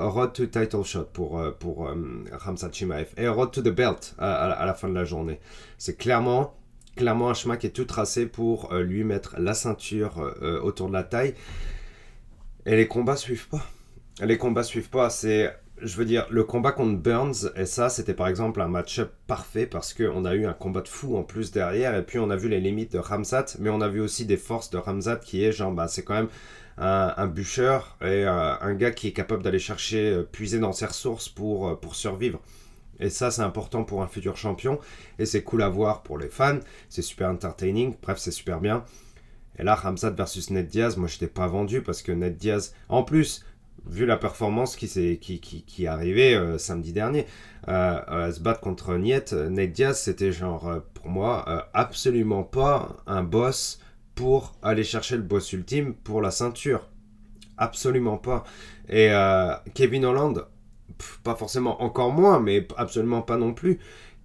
[0.10, 1.95] road to title shot pour, euh, pour euh,
[2.32, 3.08] Ramsat Chimaev.
[3.17, 5.39] Et road to the belt à, la fin de la journée.
[5.77, 6.56] C'est clairement,
[6.95, 10.93] clairement un chemin qui est tout tracé pour euh, lui mettre la ceinture autour de
[10.93, 11.34] la taille.
[12.65, 13.65] Et les combats suivent pas.
[14.21, 15.10] Les combats suivent pas.
[15.10, 15.53] C'est
[15.84, 19.65] je veux dire, le combat contre Burns, et ça, c'était par exemple un match-up parfait
[19.65, 22.36] parce qu'on a eu un combat de fou en plus derrière, et puis on a
[22.36, 25.43] vu les limites de Ramzat, mais on a vu aussi des forces de Ramzat qui
[25.43, 26.30] est genre, bah, c'est quand même
[26.78, 30.86] un, bûcheur et euh, un gars qui est capable d'aller chercher, euh, puiser dans ses
[30.86, 32.39] ressources pour, euh, pour survivre.
[33.00, 34.80] Et ça, c'est important pour un futur champion,
[35.19, 38.86] et c'est cool à voir pour les fans, c'est super entertaining, bref, c'est super bien.
[39.60, 42.74] Et là, Ramzat versus Ned Diaz, moi, je n'étais pas vendu parce que Ned Diaz,
[42.89, 43.46] en plus,
[43.88, 47.26] vu la performance qui, est, qui, qui, qui arrivée euh, samedi dernier,
[47.67, 53.24] euh, euh, se battre contre Niet, Nate Diaz, c'était genre, pour moi, absolument pas un
[53.24, 53.80] boss
[54.15, 56.88] pour aller chercher le boss ultime pour la ceinture.
[57.58, 58.43] Absolument pas.
[58.89, 59.12] Et
[59.74, 60.46] Kevin Holland,
[61.24, 63.80] pas forcément encore moins, mais absolument pas non plus.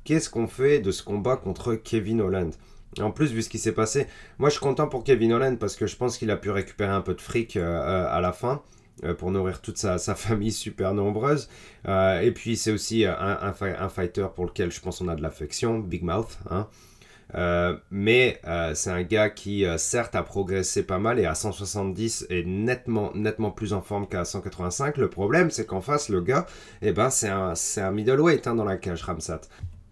[0.05, 2.53] Qu'est-ce qu'on fait de ce combat contre Kevin Holland?
[3.01, 4.07] En plus, vu ce qui s'est passé,
[4.39, 6.91] moi je suis content pour Kevin Holland parce que je pense qu'il a pu récupérer
[6.91, 8.63] un peu de fric à la fin.
[9.05, 11.49] Euh, pour nourrir toute sa, famille super nombreuse.
[11.87, 15.23] Euh, et puis c'est aussi un, un, fighter pour lequel je pense on a de
[15.23, 16.39] l'affection, Big Mouth.
[16.51, 16.67] Hein.
[17.35, 18.41] Euh, mais
[18.75, 23.51] c'est un gars qui certes a progressé pas mal et à 170 est nettement, nettement
[23.51, 24.97] plus en forme qu'à 185.
[24.97, 26.47] Le problème c'est qu'en face le gars,
[26.83, 29.43] eh ben, c'est un, un middleweight hein, dans la cage Ramsat.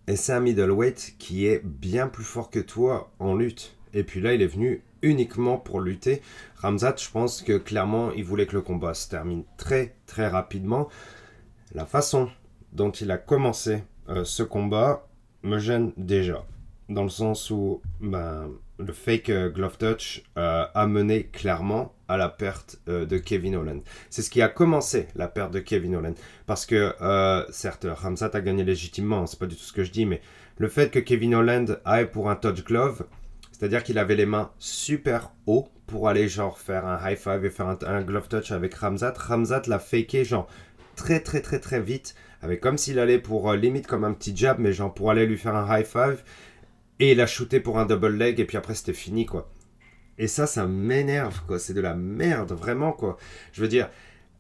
[0.09, 3.77] Et c'est un middleweight qui est bien plus fort que toi en lutte.
[3.93, 6.23] Et puis là il est venu uniquement pour lutter.
[6.57, 10.89] Ramzat, je pense que clairement, il voulait que le combat se termine très très rapidement.
[11.75, 12.31] La façon
[12.73, 15.09] dont il a commencé euh, ce combat
[15.43, 16.45] me gêne déjà.
[16.89, 22.17] Dans le sens où ben, le fake euh, glove touch euh, a mené clairement à
[22.17, 23.83] la perte de Kevin Holland.
[24.11, 26.15] C'est ce qui a commencé la perte de Kevin Holland.
[26.47, 26.95] Parce que,
[27.51, 30.21] certes, Ramzat a gagné légitimement, c'est pas du tout ce que je dis, mais
[30.59, 33.05] le fait que Kevin Holland aille pour un touch glove,
[33.57, 37.49] c'est-à-dire qu'il avait les mains super haut pour aller genre faire un high five et
[37.49, 39.15] faire un, glove touch avec Ramzat.
[39.17, 40.47] Ramzat l'a faké genre
[40.95, 44.37] très très très très vite, avec comme s'il allait pour euh, limite comme un petit
[44.37, 46.23] jab, mais genre pour aller lui faire un high five.
[47.01, 49.51] Et il a shooté pour un double leg et puis après c'était fini quoi.
[50.19, 51.59] Et ça, ça m'énerve quoi.
[51.59, 53.17] C'est de la merde vraiment quoi.
[53.53, 53.89] Je veux dire,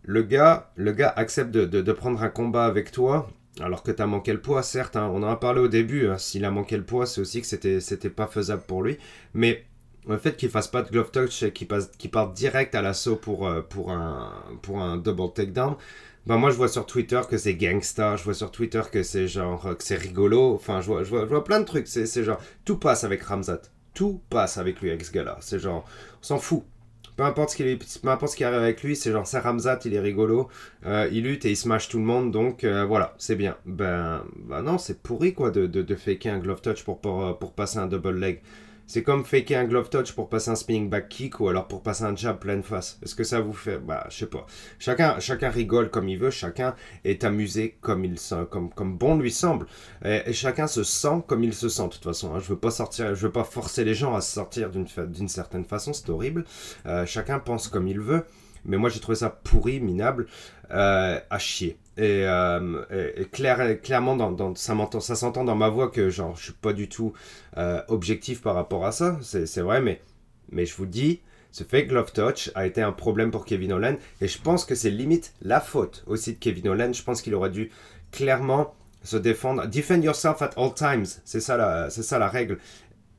[0.02, 4.02] le gars, le gars accepte de, de prendre un combat avec toi alors que tu
[4.02, 6.50] as manqué le poids, certes, hein, on en a parlé au début, hein, s'il a
[6.50, 8.98] manqué le poids, c'est aussi que c'était, c'était pas faisable pour lui.
[9.34, 9.64] Mais
[10.06, 12.82] le fait qu'il fasse pas de glove touch et qu'il, passe, qu'il parte direct à
[12.82, 15.76] l'assaut pour, euh, pour, un, pour un double takedown,
[16.26, 19.28] bah moi je vois sur Twitter que c'est gangsta, je vois sur Twitter que c'est
[19.28, 22.40] genre que c'est rigolo, enfin je vois, je vois, plein de trucs, c'est, c'est genre
[22.64, 23.62] tout passe avec Ramzat,
[23.94, 25.84] tout passe avec lui avec ce gars-là, c'est genre
[26.20, 26.64] on s'en fout,
[27.16, 27.56] peu importe ce
[28.36, 30.48] qui, arrive avec lui, c'est genre c'est Ramzat, il est rigolo,
[30.84, 33.56] euh, il lutte et il smash tout le monde, donc euh, voilà, c'est bien.
[33.64, 37.00] Ben, ben non, c'est pourri quoi de, de, faker un glove touch pour
[37.56, 38.40] passer un double leg.
[38.86, 41.82] C'est comme faker un glove touch pour passer un spinning back kick ou alors pour
[41.82, 42.98] passer un jab pleine face.
[43.02, 43.78] Est-ce que ça vous fait?
[43.78, 44.46] Bah, je sais pas.
[44.78, 48.16] Chacun, chacun rigole comme il veut, chacun est amusé comme il
[48.50, 49.66] comme, comme bon lui semble.
[50.04, 52.34] Et, chacun se sent comme il se sent de toute façon.
[52.34, 52.38] Hein.
[52.38, 55.92] Je veux pas sortir, je veux pas forcer les gens à sortir d'une, certaine façon,
[55.92, 56.44] c'est horrible.
[56.86, 58.24] Euh, chacun pense comme il veut.
[58.66, 60.26] Mais moi j'ai trouvé ça pourri, minable,
[60.70, 61.78] euh, à chier.
[61.96, 62.82] Et, euh,
[63.32, 67.14] clairement, ça, s'entend dans ma voix que genre, je suis pas du tout
[67.56, 71.20] euh, objectif par rapport à ça, c'est vrai, mais, je vous dis,
[71.52, 74.74] Ce fake glove touch a été un problème pour Kevin Holland et je pense que
[74.74, 76.92] c'est limite la faute aussi de Kevin Holland.
[76.94, 77.70] Je pense qu'il aurait dû
[78.12, 79.66] clairement se défendre.
[79.66, 82.58] Defend yourself at all times, c'est ça la règle.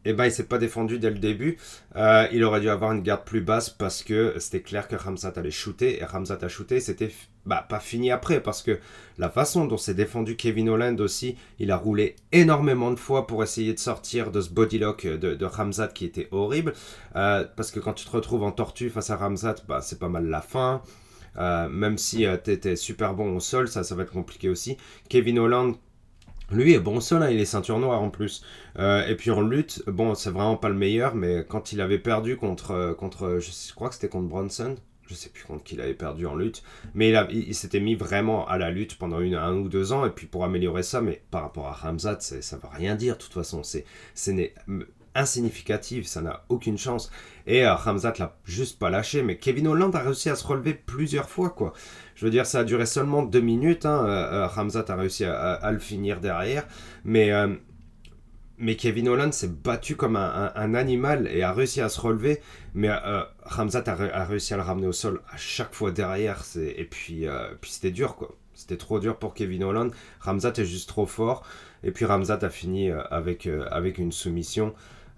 [0.10, 1.58] Eh ben il s'est pas défendu dès le début.
[1.98, 5.34] Euh, il aurait dû avoir une garde plus basse parce que c'était clair que Ramzat
[5.36, 6.80] allait shooter et Ramzat a shooté.
[6.80, 7.12] C'était
[7.46, 8.80] bah, pas fini après parce que
[9.18, 13.44] la façon dont s'est défendu Kevin Holland aussi, il a roulé énormément de fois pour
[13.44, 16.72] essayer de sortir de ce bodylock de, de Ramzat qui était horrible.
[17.18, 20.08] Euh, parce que quand tu te retrouves en tortue face à Ramzat, bah, c'est pas
[20.08, 20.82] mal la fin.
[21.38, 24.78] Euh, même si tu étais super bon au sol, ça, ça va être compliqué aussi.
[25.10, 25.76] Kevin Holland,
[26.52, 28.44] lui est bon hein, il est ceinture noire en plus.
[28.80, 32.00] Euh, et puis en lutte, bon, c'est vraiment pas le meilleur, mais quand il avait
[32.00, 34.76] perdu contre, euh, contre je, crois que c'était contre Bronson,
[35.08, 37.96] je sais plus contre qui il avait perdu en lutte, mais il, il, s'était mis
[37.96, 41.22] vraiment à la lutte pendant un ou deux ans, et puis pour améliorer ça, mais
[41.32, 43.86] par rapport à Ramzat, ça veut rien dire de toute façon, c'est
[45.18, 47.12] insignificatif, ça n'a aucune chance.
[47.48, 50.74] Et euh, Ramzat l'a juste pas lâché, mais Kevin Holland a réussi à se relever
[50.74, 51.74] plusieurs fois, quoi.
[52.16, 54.06] Je veux dire, ça a duré seulement deux minutes, hein.
[54.06, 56.66] euh, euh, a réussi à, le finir derrière,
[57.04, 57.32] mais,
[58.58, 62.42] mais Kevin Holland s'est battu comme un, animal et a réussi à se relever,
[62.74, 62.90] mais
[63.44, 67.28] Ramzat a, réussi à le ramener au sol à chaque fois derrière, et puis,
[67.62, 68.36] puis c'était dur, quoi.
[68.56, 69.92] C'était trop dur pour Kevin Holland.
[70.20, 71.46] Ramzat est juste trop fort.
[71.84, 74.74] Et puis Ramzat a fini avec, avec une soumission.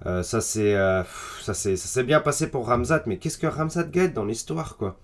[0.05, 4.77] Euh, euh, ça s'est bien passé pour Ramzat, mais qu'est-ce que Ramzat gagne dans l'histoire
[4.77, 4.97] quoi?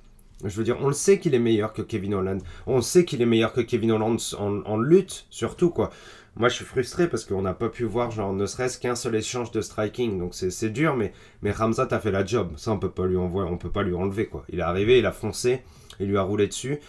[0.43, 2.41] Je veux dire, on le sait qu'il est meilleur que Kevin Holland.
[2.67, 5.91] On sait qu'il est meilleur que Kevin Holland en, lutte surtout quoi.
[6.35, 9.15] Moi je suis frustré parce qu'on n'a pas pu voir genre ne serait-ce qu'un seul
[9.15, 12.51] échange de striking, donc c'est dur, mais mais Ramzat a fait la job.
[12.57, 14.43] Ça on peut pas lui envoyer, on peut pas lui enlever quoi.
[14.49, 15.61] Il est arrivé, il a foncé,
[15.99, 16.79] il lui a roulé dessus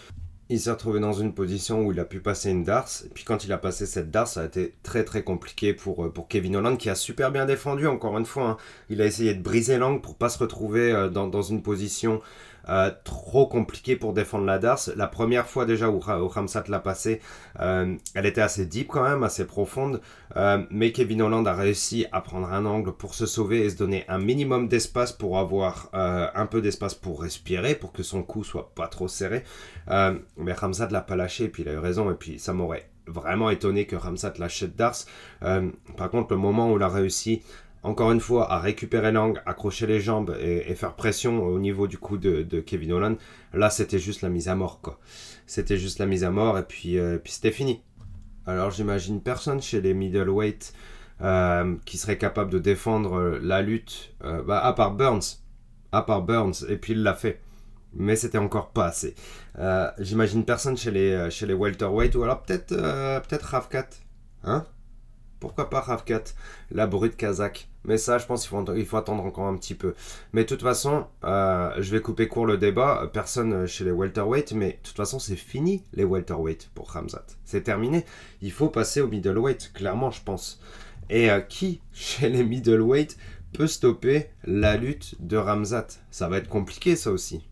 [0.48, 3.06] il s'est retrouvé dans une position où il a pu passer une darse.
[3.14, 6.14] Puis quand il a passé cette darse, ça a été très très compliqué pour, euh,
[6.28, 8.50] Kevin Holland qui a super bien défendu encore une fois.
[8.50, 8.56] Hein.
[8.88, 12.20] Il a essayé de briser l'angle pour pas se retrouver euh, dans une position
[12.68, 14.90] euh, trop compliqué pour défendre la Darce.
[14.96, 17.20] La première fois déjà où, Ramsat l'a passé,
[17.60, 20.00] euh, elle était assez deep quand même, assez profonde,
[20.36, 23.76] euh, mais Kevin Holland a réussi à prendre un angle pour se sauver et se
[23.76, 28.44] donner un minimum d'espace pour avoir un peu d'espace pour respirer, pour que son cou
[28.44, 29.44] soit pas trop serré.
[29.88, 32.88] mais Ramsat l'a pas lâché, et puis il a eu raison, et puis ça m'aurait
[33.06, 35.06] vraiment étonné que Ramsat lâche cette Darce.
[35.40, 37.42] par contre, le moment où il a réussi
[37.86, 41.98] encore une fois, à récupérer l'angle, accrocher les jambes et, faire pression au niveau du
[41.98, 43.16] coup de, Kevin Holland,
[43.54, 44.98] là c'était juste la mise à mort quoi.
[45.46, 47.80] C'était juste la mise à mort et puis, euh, c'était fini.
[48.44, 50.72] Alors j'imagine personne chez les middleweight
[51.20, 55.44] euh, qui serait capable de défendre euh, la lutte, bah, à part Burns.
[55.92, 57.40] À part Burns, et puis il l'a fait.
[57.94, 59.14] Mais c'était encore pas assez.
[60.00, 62.74] j'imagine personne chez les, chez les welterweight ou alors peut-être
[63.28, 63.54] peut-être.
[64.42, 64.66] Hein?
[65.38, 66.24] Pourquoi pas Ravkat,
[66.70, 69.74] la brute kazakh Mais ça, je pense qu'il faut, il faut attendre encore un petit
[69.74, 69.94] peu.
[70.32, 73.08] Mais de toute façon, euh, je vais couper court le débat.
[73.12, 77.24] Personne chez les welterweight, mais de toute façon, c'est fini les welterweight pour Ramzat.
[77.44, 78.04] C'est terminé.
[78.42, 80.60] Il faut passer au middleweight, clairement, je pense.
[81.08, 83.16] Et euh, qui, chez les middleweight,
[83.52, 87.48] peut stopper la lutte de Ramzat Ça va être compliqué, ça aussi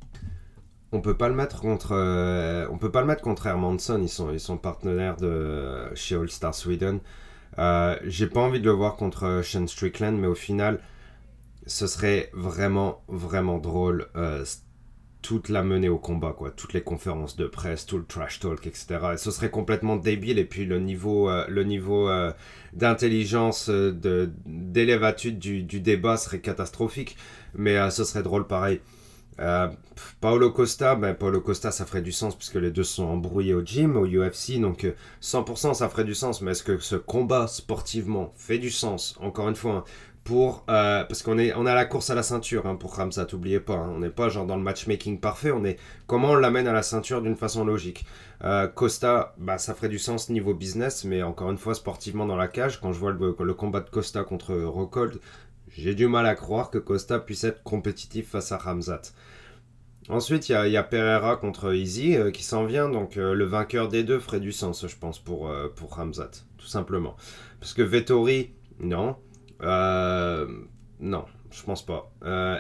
[0.93, 4.09] on peut pas le mettre contre euh, on peut pas le mettre contre Hermanson ils
[4.09, 7.01] sont ils sont partenaires de chez All Star Sweden
[7.59, 10.81] euh, j'ai pas envie de le voir contre Sean Strickland, mais au final,
[11.67, 14.09] ce serait vraiment, vraiment drôle.
[14.17, 14.45] Euh,
[15.23, 16.51] toute la menée au combat, quoi.
[16.51, 18.87] Toutes les conférences de presse, tout le trash talk, etc.
[19.15, 20.39] Et ce serait complètement débile.
[20.39, 22.11] Et puis le niveau, euh, le niveau
[22.75, 27.17] d'intelligence, d'élévatude du, du, débat serait catastrophique.
[27.55, 28.81] Mais ce serait drôle pareil.
[29.41, 29.69] Euh,
[30.21, 33.63] Paolo Costa, ben Paolo Costa, ça ferait du sens puisque les deux sont embrouillés au
[33.63, 34.87] gym, au UFC, donc
[35.23, 36.41] 100% euh, ça ferait du sens.
[36.41, 39.85] Mais est-ce que ce combat sportivement fait du sens Encore une fois, hein,
[40.23, 43.27] pour euh, parce qu'on est on a la course à la ceinture hein, pour Ramsat,
[43.33, 43.75] n'oubliez pas.
[43.75, 43.93] Hein.
[43.95, 45.51] on n'est pas genre dans le matchmaking parfait.
[45.51, 48.07] On est comment on l'amène à la ceinture d'une façon logique?
[48.75, 52.47] Costa, bah ça ferait du sens niveau business, mais encore une fois sportivement dans la
[52.47, 52.79] cage.
[52.79, 55.19] Quand je vois le, le combat de Costa contre Rockhold,
[55.77, 59.03] j'ai du mal à croire que Costa puisse être compétitif face à Ramzat.
[60.09, 63.89] Ensuite, il y, a Pereira contre Easy euh, qui s'en vient, donc euh, le vainqueur
[63.89, 67.17] des deux ferait du sens, je pense, pour, euh, pour Ramzat, tout simplement.
[67.59, 69.17] Parce que Vettori, non.
[71.01, 72.13] non, je pense pas.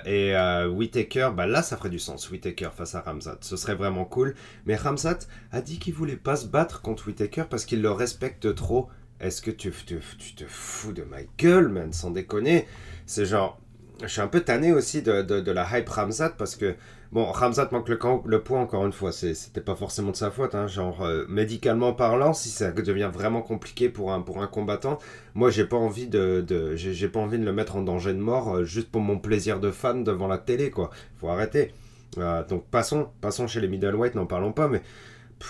[0.06, 0.34] et
[0.66, 3.38] Whitaker, bah là, ça ferait du sens, Whitaker face à Ramzat.
[3.42, 4.34] Ce serait vraiment cool.
[4.64, 5.18] Mais Ramzat
[5.52, 8.88] a dit qu'il voulait pas se battre contre Whitaker parce qu'il le respecte trop.
[9.20, 12.66] Est-ce que tu, tu, tu te fous de ma gueule, man, sans déconner?
[13.06, 13.58] C'est genre,
[14.02, 16.74] je suis un peu tanné aussi de, de, la hype Ramzat parce que,
[17.12, 20.54] bon, Ramzat manque le, le poids encore une fois, c'était pas forcément de sa faute,
[20.54, 24.98] hein, genre euh, médicalement parlant, si ça devient vraiment compliqué pour un, pour un combattant,
[25.34, 28.18] moi j'ai pas envie de, de j'ai pas envie de le mettre en danger de
[28.18, 30.90] mort euh, juste pour mon plaisir de fan devant la télé, quoi.
[31.20, 31.72] Faut arrêter.
[32.48, 34.82] donc passons, passons chez les middleweight, n'en parlons pas, mais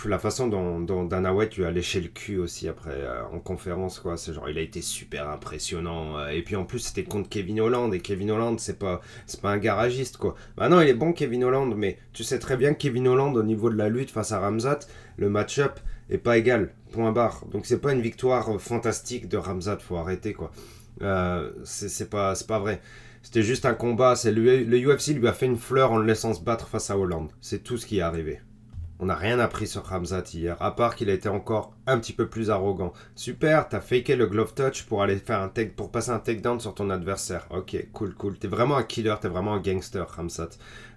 [0.05, 4.01] la façon dont, Dana White lui a léché le cul aussi après euh, en conférence
[4.01, 4.17] quoi.
[4.17, 7.61] C'est genre il a été super impressionnant euh, et puis en plus c'était contre Kevin
[7.61, 10.35] Holland et Kevin Holland c'est pas c'est pas un garagiste quoi.
[10.57, 13.37] Bah non il est bon Kevin Holland mais tu sais très bien que Kevin Holland
[13.37, 14.81] au niveau de la lutte face à Ramzat
[15.17, 15.79] le match-up
[16.11, 17.45] est pas égal point barre.
[17.51, 20.51] Donc c'est pas une victoire fantastique de Ramzat faut arrêter quoi.
[21.03, 22.81] Euh, c'est pas c'est pas vrai.
[23.23, 26.05] C'était juste un combat c'est le, le UFC lui a fait une fleur en le
[26.05, 28.41] laissant se battre face à Holland c'est tout ce qui est arrivé
[29.01, 32.13] on n'a rien appris sur Ramzat hier, à part qu'il a été encore un petit
[32.13, 32.93] peu plus arrogant.
[33.15, 36.61] Super, t'as faké le glove touch pour aller faire un take, pour passer un takedown
[36.61, 37.47] sur ton adversaire.
[37.51, 38.39] Ok, cool, cool.
[38.39, 40.51] T'es vraiment un killer, t'es vraiment un gangster, Ramzat.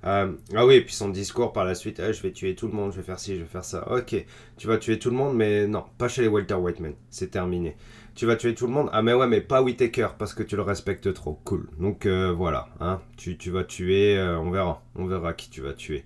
[0.05, 2.67] Euh, ah oui, et puis son discours par la suite, eh, je vais tuer tout
[2.67, 3.91] le monde, je vais faire ci, je vais faire ça.
[3.91, 4.15] Ok,
[4.57, 6.93] tu vas tuer tout le monde, mais non, pas chez les Walter Whiteman.
[7.10, 7.75] C'est terminé.
[8.13, 10.55] Tu vas tuer tout le monde Ah mais ouais, mais pas Whitaker, parce que tu
[10.55, 11.39] le respectes trop.
[11.43, 11.69] Cool.
[11.79, 14.81] Donc euh, voilà, hein, tu, tu vas tuer, euh, on verra.
[14.95, 16.03] On verra qui tu vas tuer.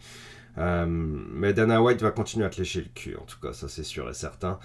[0.58, 3.70] Euh, mais Dana White va continuer à te lécher le cul, en tout cas, ça
[3.70, 4.60] c'est sûr et certain.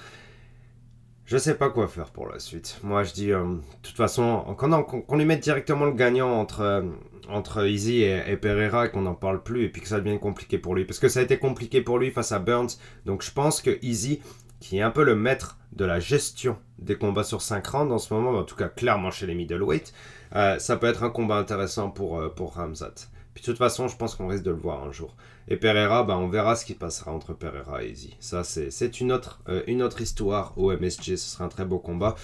[1.25, 2.79] Je sais pas quoi faire pour la suite.
[2.85, 6.83] Moi, je dis, euh, de toute façon, qu'on lui mette directement le gagnant entre, euh,
[7.29, 10.77] entre Easy et, Pereira qu'on n'en parle plus et puis que ça devienne compliqué pour
[10.77, 10.85] lui.
[10.85, 12.79] Parce que ça a été compliqué pour lui face à Burns.
[13.07, 14.22] Donc je pense que Easy,
[14.61, 17.99] qui est un peu le maître de la gestion des combats sur 5 rounds en
[17.99, 19.92] ce moment, en tout cas clairement chez les middleweight,
[20.33, 23.09] ça peut être un combat intéressant pour, pour Ramzat.
[23.37, 25.14] De toute façon, je pense qu'on risque de le voir un jour.
[25.46, 28.16] Et Pereira, bah, on verra ce qui passera entre Pereira et Easy.
[28.18, 31.16] Ça, c'est une, autre, euh, une autre histoire au MSG.
[31.16, 32.16] Ce sera un très beau combat.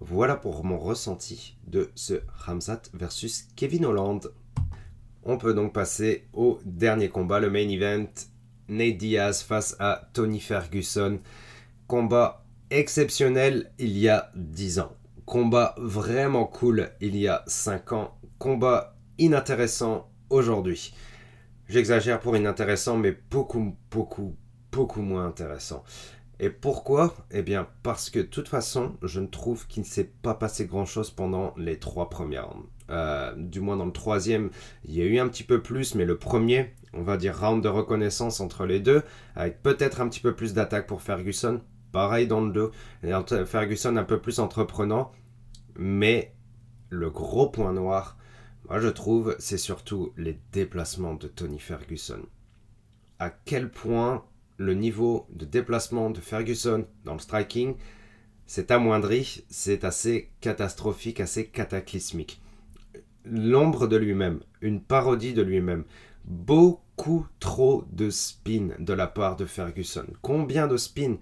[0.00, 4.32] Voilà pour mon ressenti de ce Ramzat versus Kevin Holland.
[5.22, 8.08] On peut donc passer au dernier combat, le main event.
[8.68, 11.20] Nate Diaz face à Tony Ferguson.
[11.86, 14.96] Combat exceptionnel il y a 10 ans.
[15.26, 18.18] Combat vraiment cool il y a 5 ans.
[18.38, 20.94] Combat inintéressant aujourd'hui.
[21.68, 24.36] J'exagère pour inintéressant, mais beaucoup, beaucoup,
[24.72, 25.84] beaucoup moins intéressant.
[26.42, 27.14] Et pourquoi?
[27.30, 30.64] Eh bien, parce que de toute façon, je ne trouve qu'il ne s'est pas passé
[30.64, 32.48] grand-chose pendant les trois premières.
[32.88, 34.50] Euh, du moins dans le troisième,
[34.84, 37.62] il y a eu un petit peu plus, mais le premier, on va dire round
[37.62, 39.02] de reconnaissance entre les deux,
[39.36, 41.60] avec peut-être un petit peu plus d'attaque pour Ferguson.
[41.92, 42.70] Pareil dans le dos.
[43.44, 45.12] Ferguson un peu plus entreprenant,
[45.76, 46.34] mais
[46.88, 48.16] le gros point noir,
[48.70, 52.22] moi, je trouve, c'est surtout les déplacements de Tony Ferguson.
[53.18, 54.24] À quel point
[54.58, 57.74] le niveau de déplacement de Ferguson dans le striking
[58.46, 62.40] s'est amoindri, c'est assez catastrophique, assez cataclysmique.
[63.24, 65.82] L'ombre de lui-même, une parodie de lui-même.
[66.24, 70.06] Beaucoup trop de spin de la part de Ferguson.
[70.22, 71.16] Combien de spin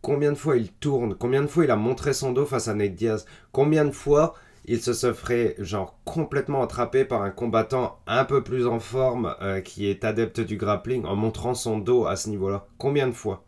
[0.00, 1.14] Combien de fois il tourne?
[1.14, 3.24] Combien de fois il a montré son dos face à Nate Diaz?
[3.52, 4.34] Combien de fois
[4.68, 9.60] il se ferait genre complètement attrapé par un combattant un peu plus en forme euh,
[9.60, 12.66] qui est adepte du grappling en montrant son dos à ce niveau-là.
[12.76, 13.44] Combien de fois?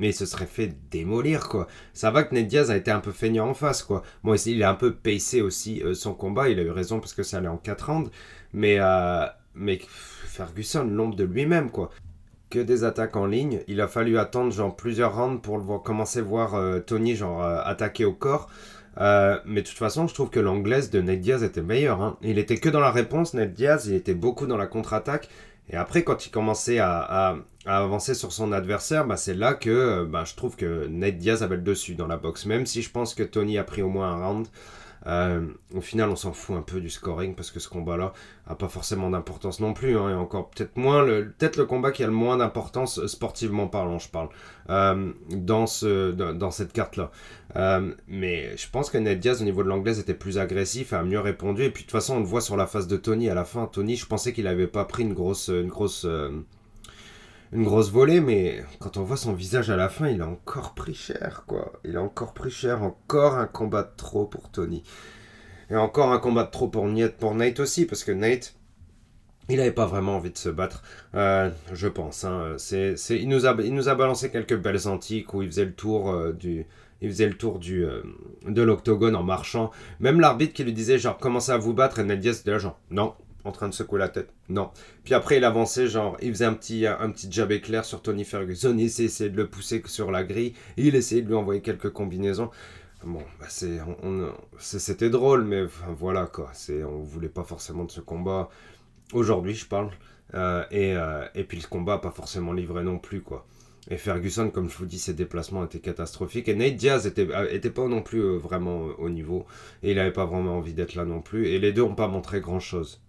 [0.00, 1.68] Mais il se serait fait démolir quoi.
[1.92, 4.02] Ça va que Ned Diaz a été un peu feignant en face quoi.
[4.24, 7.14] Bon il a un peu pacé aussi euh, son combat, il a eu raison parce
[7.14, 8.10] que ça allait en 4 rounds,
[8.52, 9.26] mais euh,
[10.26, 11.90] Ferguson l'ombre de lui-même quoi.
[12.50, 16.22] Que des attaques en ligne, il a fallu attendre genre plusieurs rounds pour commencer à
[16.22, 18.50] voir Tony genre attaquer au corps.
[18.98, 22.02] Euh, mais de toute façon, je trouve que l'anglaise de Ned Diaz était meilleure.
[22.02, 22.16] Hein.
[22.22, 25.28] Il était que dans la réponse, Ned Diaz, il était beaucoup dans la contre-attaque.
[25.70, 30.04] Et après, quand il commençait à, avancer sur son adversaire, bah, c'est là que euh,
[30.04, 32.46] bah, je trouve que Ned Diaz avait le dessus dans la boxe.
[32.46, 34.46] Même si je pense que Tony a pris au moins un round.
[35.06, 38.12] Euh, au final, on s'en fout un peu du scoring parce que ce combat-là
[38.46, 39.96] a pas forcément d'importance non plus.
[39.96, 43.66] Hein, et encore peut-être moins, peut-être le combat qui a le moins d'importance euh, sportivement
[43.66, 44.28] parlant, je parle,
[44.70, 47.10] euh, dans, ce, dans, cette carte-là.
[48.06, 51.20] mais je pense que Ned Diaz au niveau de l'anglaise était plus agressif, a mieux
[51.20, 51.64] répondu.
[51.64, 53.44] Et puis de toute façon, on le voit sur la face de Tony à la
[53.44, 53.66] fin.
[53.66, 56.06] Tony, je pensais qu'il avait pas pris une grosse, une grosse
[57.52, 60.74] une grosse volée, mais quand on voit son visage à la fin, il a encore
[60.74, 61.72] pris cher, quoi.
[61.84, 64.82] Il a encore pris cher, encore un combat de trop pour Tony.
[65.70, 66.88] Et encore un combat de trop pour,
[67.18, 68.54] pour Nate aussi, parce que Nate,
[69.48, 70.82] il n'avait pas vraiment envie de se battre,
[71.14, 72.24] euh, je pense.
[72.24, 72.54] Hein.
[72.56, 75.74] C'est, il, nous a, il nous a balancé quelques belles antiques où il faisait le
[75.74, 76.64] tour euh, du,
[77.02, 78.02] euh,
[78.46, 79.70] de l'octogone en marchant.
[80.00, 82.58] Même l'arbitre qui lui disait genre commencez à vous battre et Nate Diaz était là
[82.58, 84.30] genre non en train de secouer la tête.
[84.48, 84.70] Non.
[85.04, 88.24] Puis après, il avançait, genre, il faisait un petit, un petit jab éclair sur Tony
[88.24, 88.74] Ferguson.
[88.78, 90.54] Il essayait de le pousser sur la grille.
[90.76, 92.50] il essayait de lui envoyer quelques combinaisons.
[93.04, 93.80] bon, bah, c'est,
[94.58, 95.64] c'était drôle, mais
[95.96, 96.50] voilà quoi.
[96.52, 98.48] C'est, on voulait pas forcément de ce combat.
[99.12, 99.90] Aujourd'hui, je parle.
[100.34, 103.46] Euh, et, euh, et, puis le combat pas forcément livré non plus quoi.
[103.90, 106.48] Et Ferguson, comme je vous dis, ses déplacements étaient catastrophiques.
[106.48, 109.44] Et Nate Diaz était, était pas non plus vraiment au niveau.
[109.82, 111.48] Et il n'avait pas vraiment envie d'être là non plus.
[111.48, 113.02] Et les deux n'ont pas montré grand chose.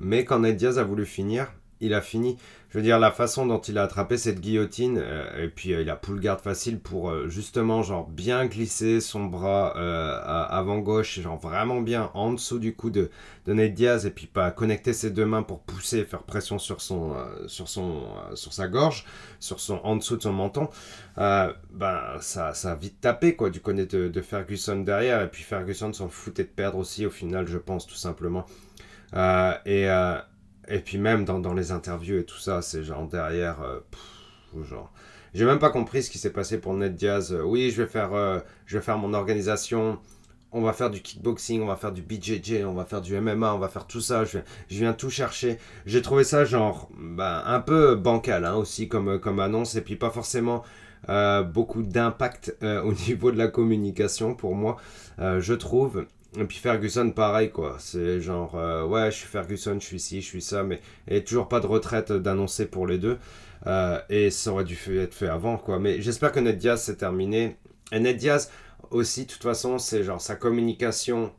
[0.00, 2.38] Mais quand Nate Diaz a voulu finir, il a fini.
[2.70, 5.82] Je veux dire, la façon dont il a attrapé cette guillotine, euh, et puis euh,
[5.82, 9.72] il a pull garde facile pour euh, justement, genre, bien glisser son bras
[10.48, 13.10] avant gauche, genre vraiment bien en dessous du cou de,
[13.46, 16.80] de Nate Diaz, et puis pas connecter ses deux mains pour pousser, faire pression sur
[16.80, 17.14] son,
[17.46, 19.04] sur son, sur sa gorge,
[19.38, 20.70] sur son, en dessous de son menton.
[21.16, 21.52] ben,
[22.20, 25.92] ça, ça a vite tapé, quoi, du côté de, de Ferguson derrière, et puis Ferguson
[25.92, 28.46] s'en foutait de perdre aussi, au final, je pense, tout simplement.
[29.14, 29.88] Et
[30.68, 33.80] et puis même dans, dans, les interviews et tout ça, c'est genre derrière, euh,
[34.64, 34.92] genre,
[35.34, 37.32] j'ai même pas compris ce qui s'est passé pour Ned Diaz.
[37.32, 39.98] Euh, oui, je vais faire, euh, je vais faire mon organisation.
[40.52, 43.54] On va faire du kickboxing, on va faire du BJJ, on va faire du MMA,
[43.54, 44.24] on va faire tout ça.
[44.24, 45.58] Je viens, je viens tout chercher.
[45.86, 49.96] J'ai trouvé ça genre, bah, un peu bancal hein, aussi comme, comme annonce et puis
[49.96, 50.62] pas forcément
[51.52, 54.76] beaucoup d'impact au niveau de la communication pour moi,
[55.18, 56.06] je trouve.
[56.38, 57.76] Et puis Ferguson, pareil, quoi.
[57.78, 60.80] C'est genre, euh, ouais, je suis Ferguson, je suis ci, je suis ça, mais
[61.10, 63.18] a toujours pas de retraite d'annoncer pour les deux.
[63.66, 65.78] Euh, et ça aurait dû être fait avant, quoi.
[65.78, 67.56] Mais j'espère que Ned Diaz s'est terminé.
[67.92, 68.50] Et Ned Diaz,
[68.90, 71.32] aussi, de toute façon, c'est genre sa communication.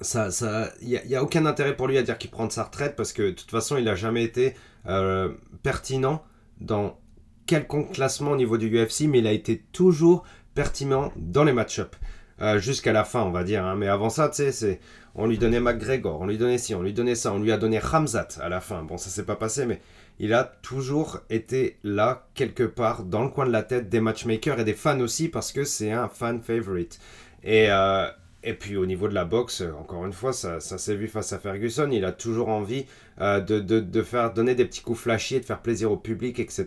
[0.00, 2.64] Ça, ça, il n'y a, aucun intérêt pour lui à dire qu'il prend de sa
[2.64, 4.54] retraite parce que de toute façon, il n'a jamais été
[4.86, 5.32] euh,
[5.62, 6.22] pertinent
[6.60, 7.00] dans
[7.46, 10.24] quelconque classement au niveau du UFC, mais il a été toujours
[10.54, 11.98] pertinent dans les match-ups.
[12.40, 13.64] Euh, jusqu'à la fin, on va dire.
[13.64, 13.74] Hein.
[13.76, 14.80] Mais avant ça, tu sais,
[15.14, 17.56] on lui donnait McGregor, on lui donnait ci, on lui donnait ça, on lui a
[17.56, 18.82] donné Ramzat à la fin.
[18.82, 19.80] Bon, ça s'est pas passé, mais
[20.20, 24.60] il a toujours été là, quelque part, dans le coin de la tête des matchmakers
[24.60, 27.00] et des fans aussi, parce que c'est un fan favorite.
[27.42, 28.08] Et, euh,
[28.44, 31.40] et puis au niveau de la boxe, encore une fois, ça, s'est vu face à
[31.40, 31.88] Ferguson.
[31.90, 32.86] Il a toujours envie
[33.20, 36.38] euh, de, de, de, faire donner des petits coups flashy, de faire plaisir au public,
[36.38, 36.66] etc.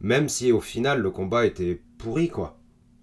[0.00, 2.56] Même si au final le combat était pourri, quoi.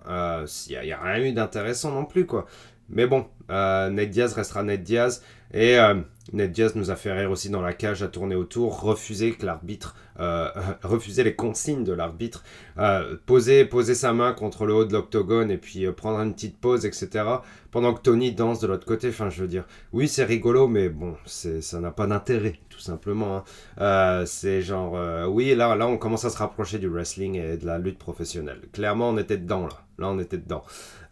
[0.05, 2.45] Il euh, n'y a, rien eu d'intéressant non plus, quoi.
[2.89, 5.23] Mais bon, euh, Ned Diaz restera Ned Diaz.
[5.53, 5.95] Et euh,
[6.33, 9.45] Ned Diaz nous a fait rire aussi dans la cage à tourner autour, refuser que
[9.45, 10.49] l'arbitre, euh,
[10.83, 12.43] refuser les consignes de l'arbitre,
[13.25, 16.85] poser, poser sa main contre le haut de l'octogone et puis prendre une petite pause,
[16.85, 17.25] etc.
[17.71, 19.09] Pendant que Tony danse de l'autre côté.
[19.09, 23.43] Enfin, je veux dire, oui, c'est rigolo, mais bon, ça n'a pas d'intérêt, tout simplement.
[23.77, 24.23] Hein.
[24.25, 27.77] c'est genre, oui, là, là, on commence à se rapprocher du wrestling et de la
[27.77, 28.61] lutte professionnelle.
[28.73, 29.83] Clairement, on était dedans, là.
[29.99, 30.63] Là, on était dedans.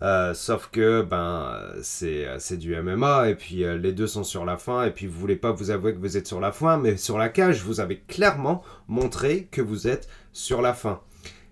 [0.02, 4.58] Euh, sauf que ben c'est du MMA et puis euh, les deux sont sur la
[4.58, 6.98] fin et puis vous voulez pas vous avouer que vous êtes sur la fin mais
[6.98, 11.02] sur la cage vous avez clairement montré que vous êtes sur la fin.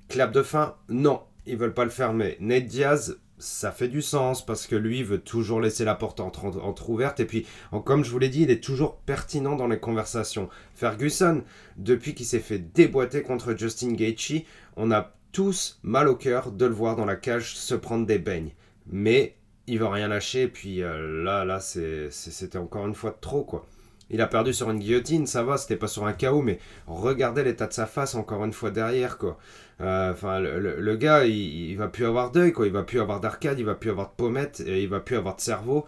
[0.08, 2.38] Clap de fin, non, ils veulent pas le fermer.
[2.40, 6.46] Ned Diaz, ça fait du sens parce que lui veut toujours laisser la porte entre,
[6.46, 7.46] entre ouverte et puis
[7.84, 10.50] comme je vous l'ai dit il est toujours pertinent dans les conversations.
[10.74, 11.44] Ferguson,
[11.78, 14.44] depuis qu'il s'est fait déboîter contre Justin Gaethje,
[14.78, 18.20] on a tous mal au cœur de le voir dans la cage se prendre des
[18.20, 18.54] beignes.
[18.88, 19.36] Mais
[19.68, 23.66] il va rien lâcher, puis euh, là, là, c'était encore une fois trop, quoi.
[24.12, 27.44] Il a perdu sur une guillotine, ça va, c'était pas sur un KO, mais regardez
[27.44, 29.40] l'état de sa face encore une fois derrière, quoi.
[29.82, 32.68] Euh, enfin, le, gars, il, va plus avoir d'œil, quoi.
[32.68, 35.18] Il va plus avoir d'arcade, il va plus avoir de pommette, et il va plus
[35.18, 35.86] avoir de cerveau.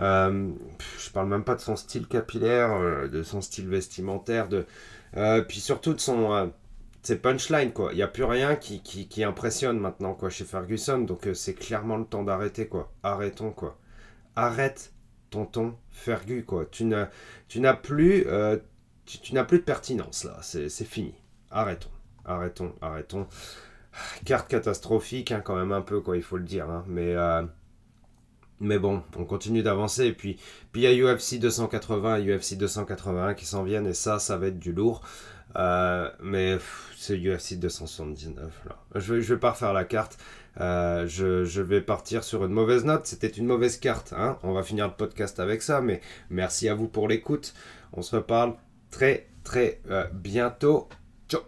[0.00, 0.50] Euh,
[0.98, 4.66] je parle même pas de son style capillaire, de son style vestimentaire, de,
[5.48, 6.52] puis surtout de son
[7.04, 7.92] c'est punchline quoi.
[7.92, 10.98] Il n'y a plus rien qui, impressionne maintenant quoi chez Ferguson.
[11.00, 12.90] Donc euh, c'est clairement le temps d'arrêter quoi.
[13.02, 13.78] Arrêtons quoi.
[14.34, 14.92] Arrête
[15.30, 16.64] tonton Fergus quoi.
[16.64, 17.10] Tu n'as,
[17.46, 18.56] tu n'as plus, euh,
[19.04, 20.38] tu, n'as plus de pertinence là.
[20.40, 21.14] C'est, fini.
[21.50, 21.90] Arrêtons.
[22.24, 22.74] Arrêtons.
[22.80, 23.26] Arrêtons.
[24.24, 26.16] Carte catastrophique hein, quand même un peu quoi.
[26.16, 26.70] Il faut le dire.
[26.70, 26.84] Hein.
[26.88, 27.42] Mais euh,
[28.60, 30.06] mais bon, on continue d'avancer.
[30.06, 30.38] Et puis,
[30.72, 33.86] puis il y a UFC 280 et UFC 281 qui s'en viennent.
[33.86, 35.02] Et ça, ça va être du lourd.
[35.56, 36.58] Euh, mais
[36.96, 38.76] c'est UFC 279 là.
[38.96, 40.18] Je vais, je vais pas refaire la carte.
[40.60, 43.06] Euh, je, vais partir sur une mauvaise note.
[43.06, 44.12] C'était une mauvaise carte.
[44.16, 44.38] Hein.
[44.42, 45.80] On va finir le podcast avec ça.
[45.80, 46.00] Mais
[46.30, 47.54] merci à vous pour l'écoute.
[47.92, 48.54] On se reparle
[48.90, 50.88] très très euh, bientôt.
[51.28, 51.42] Ciao.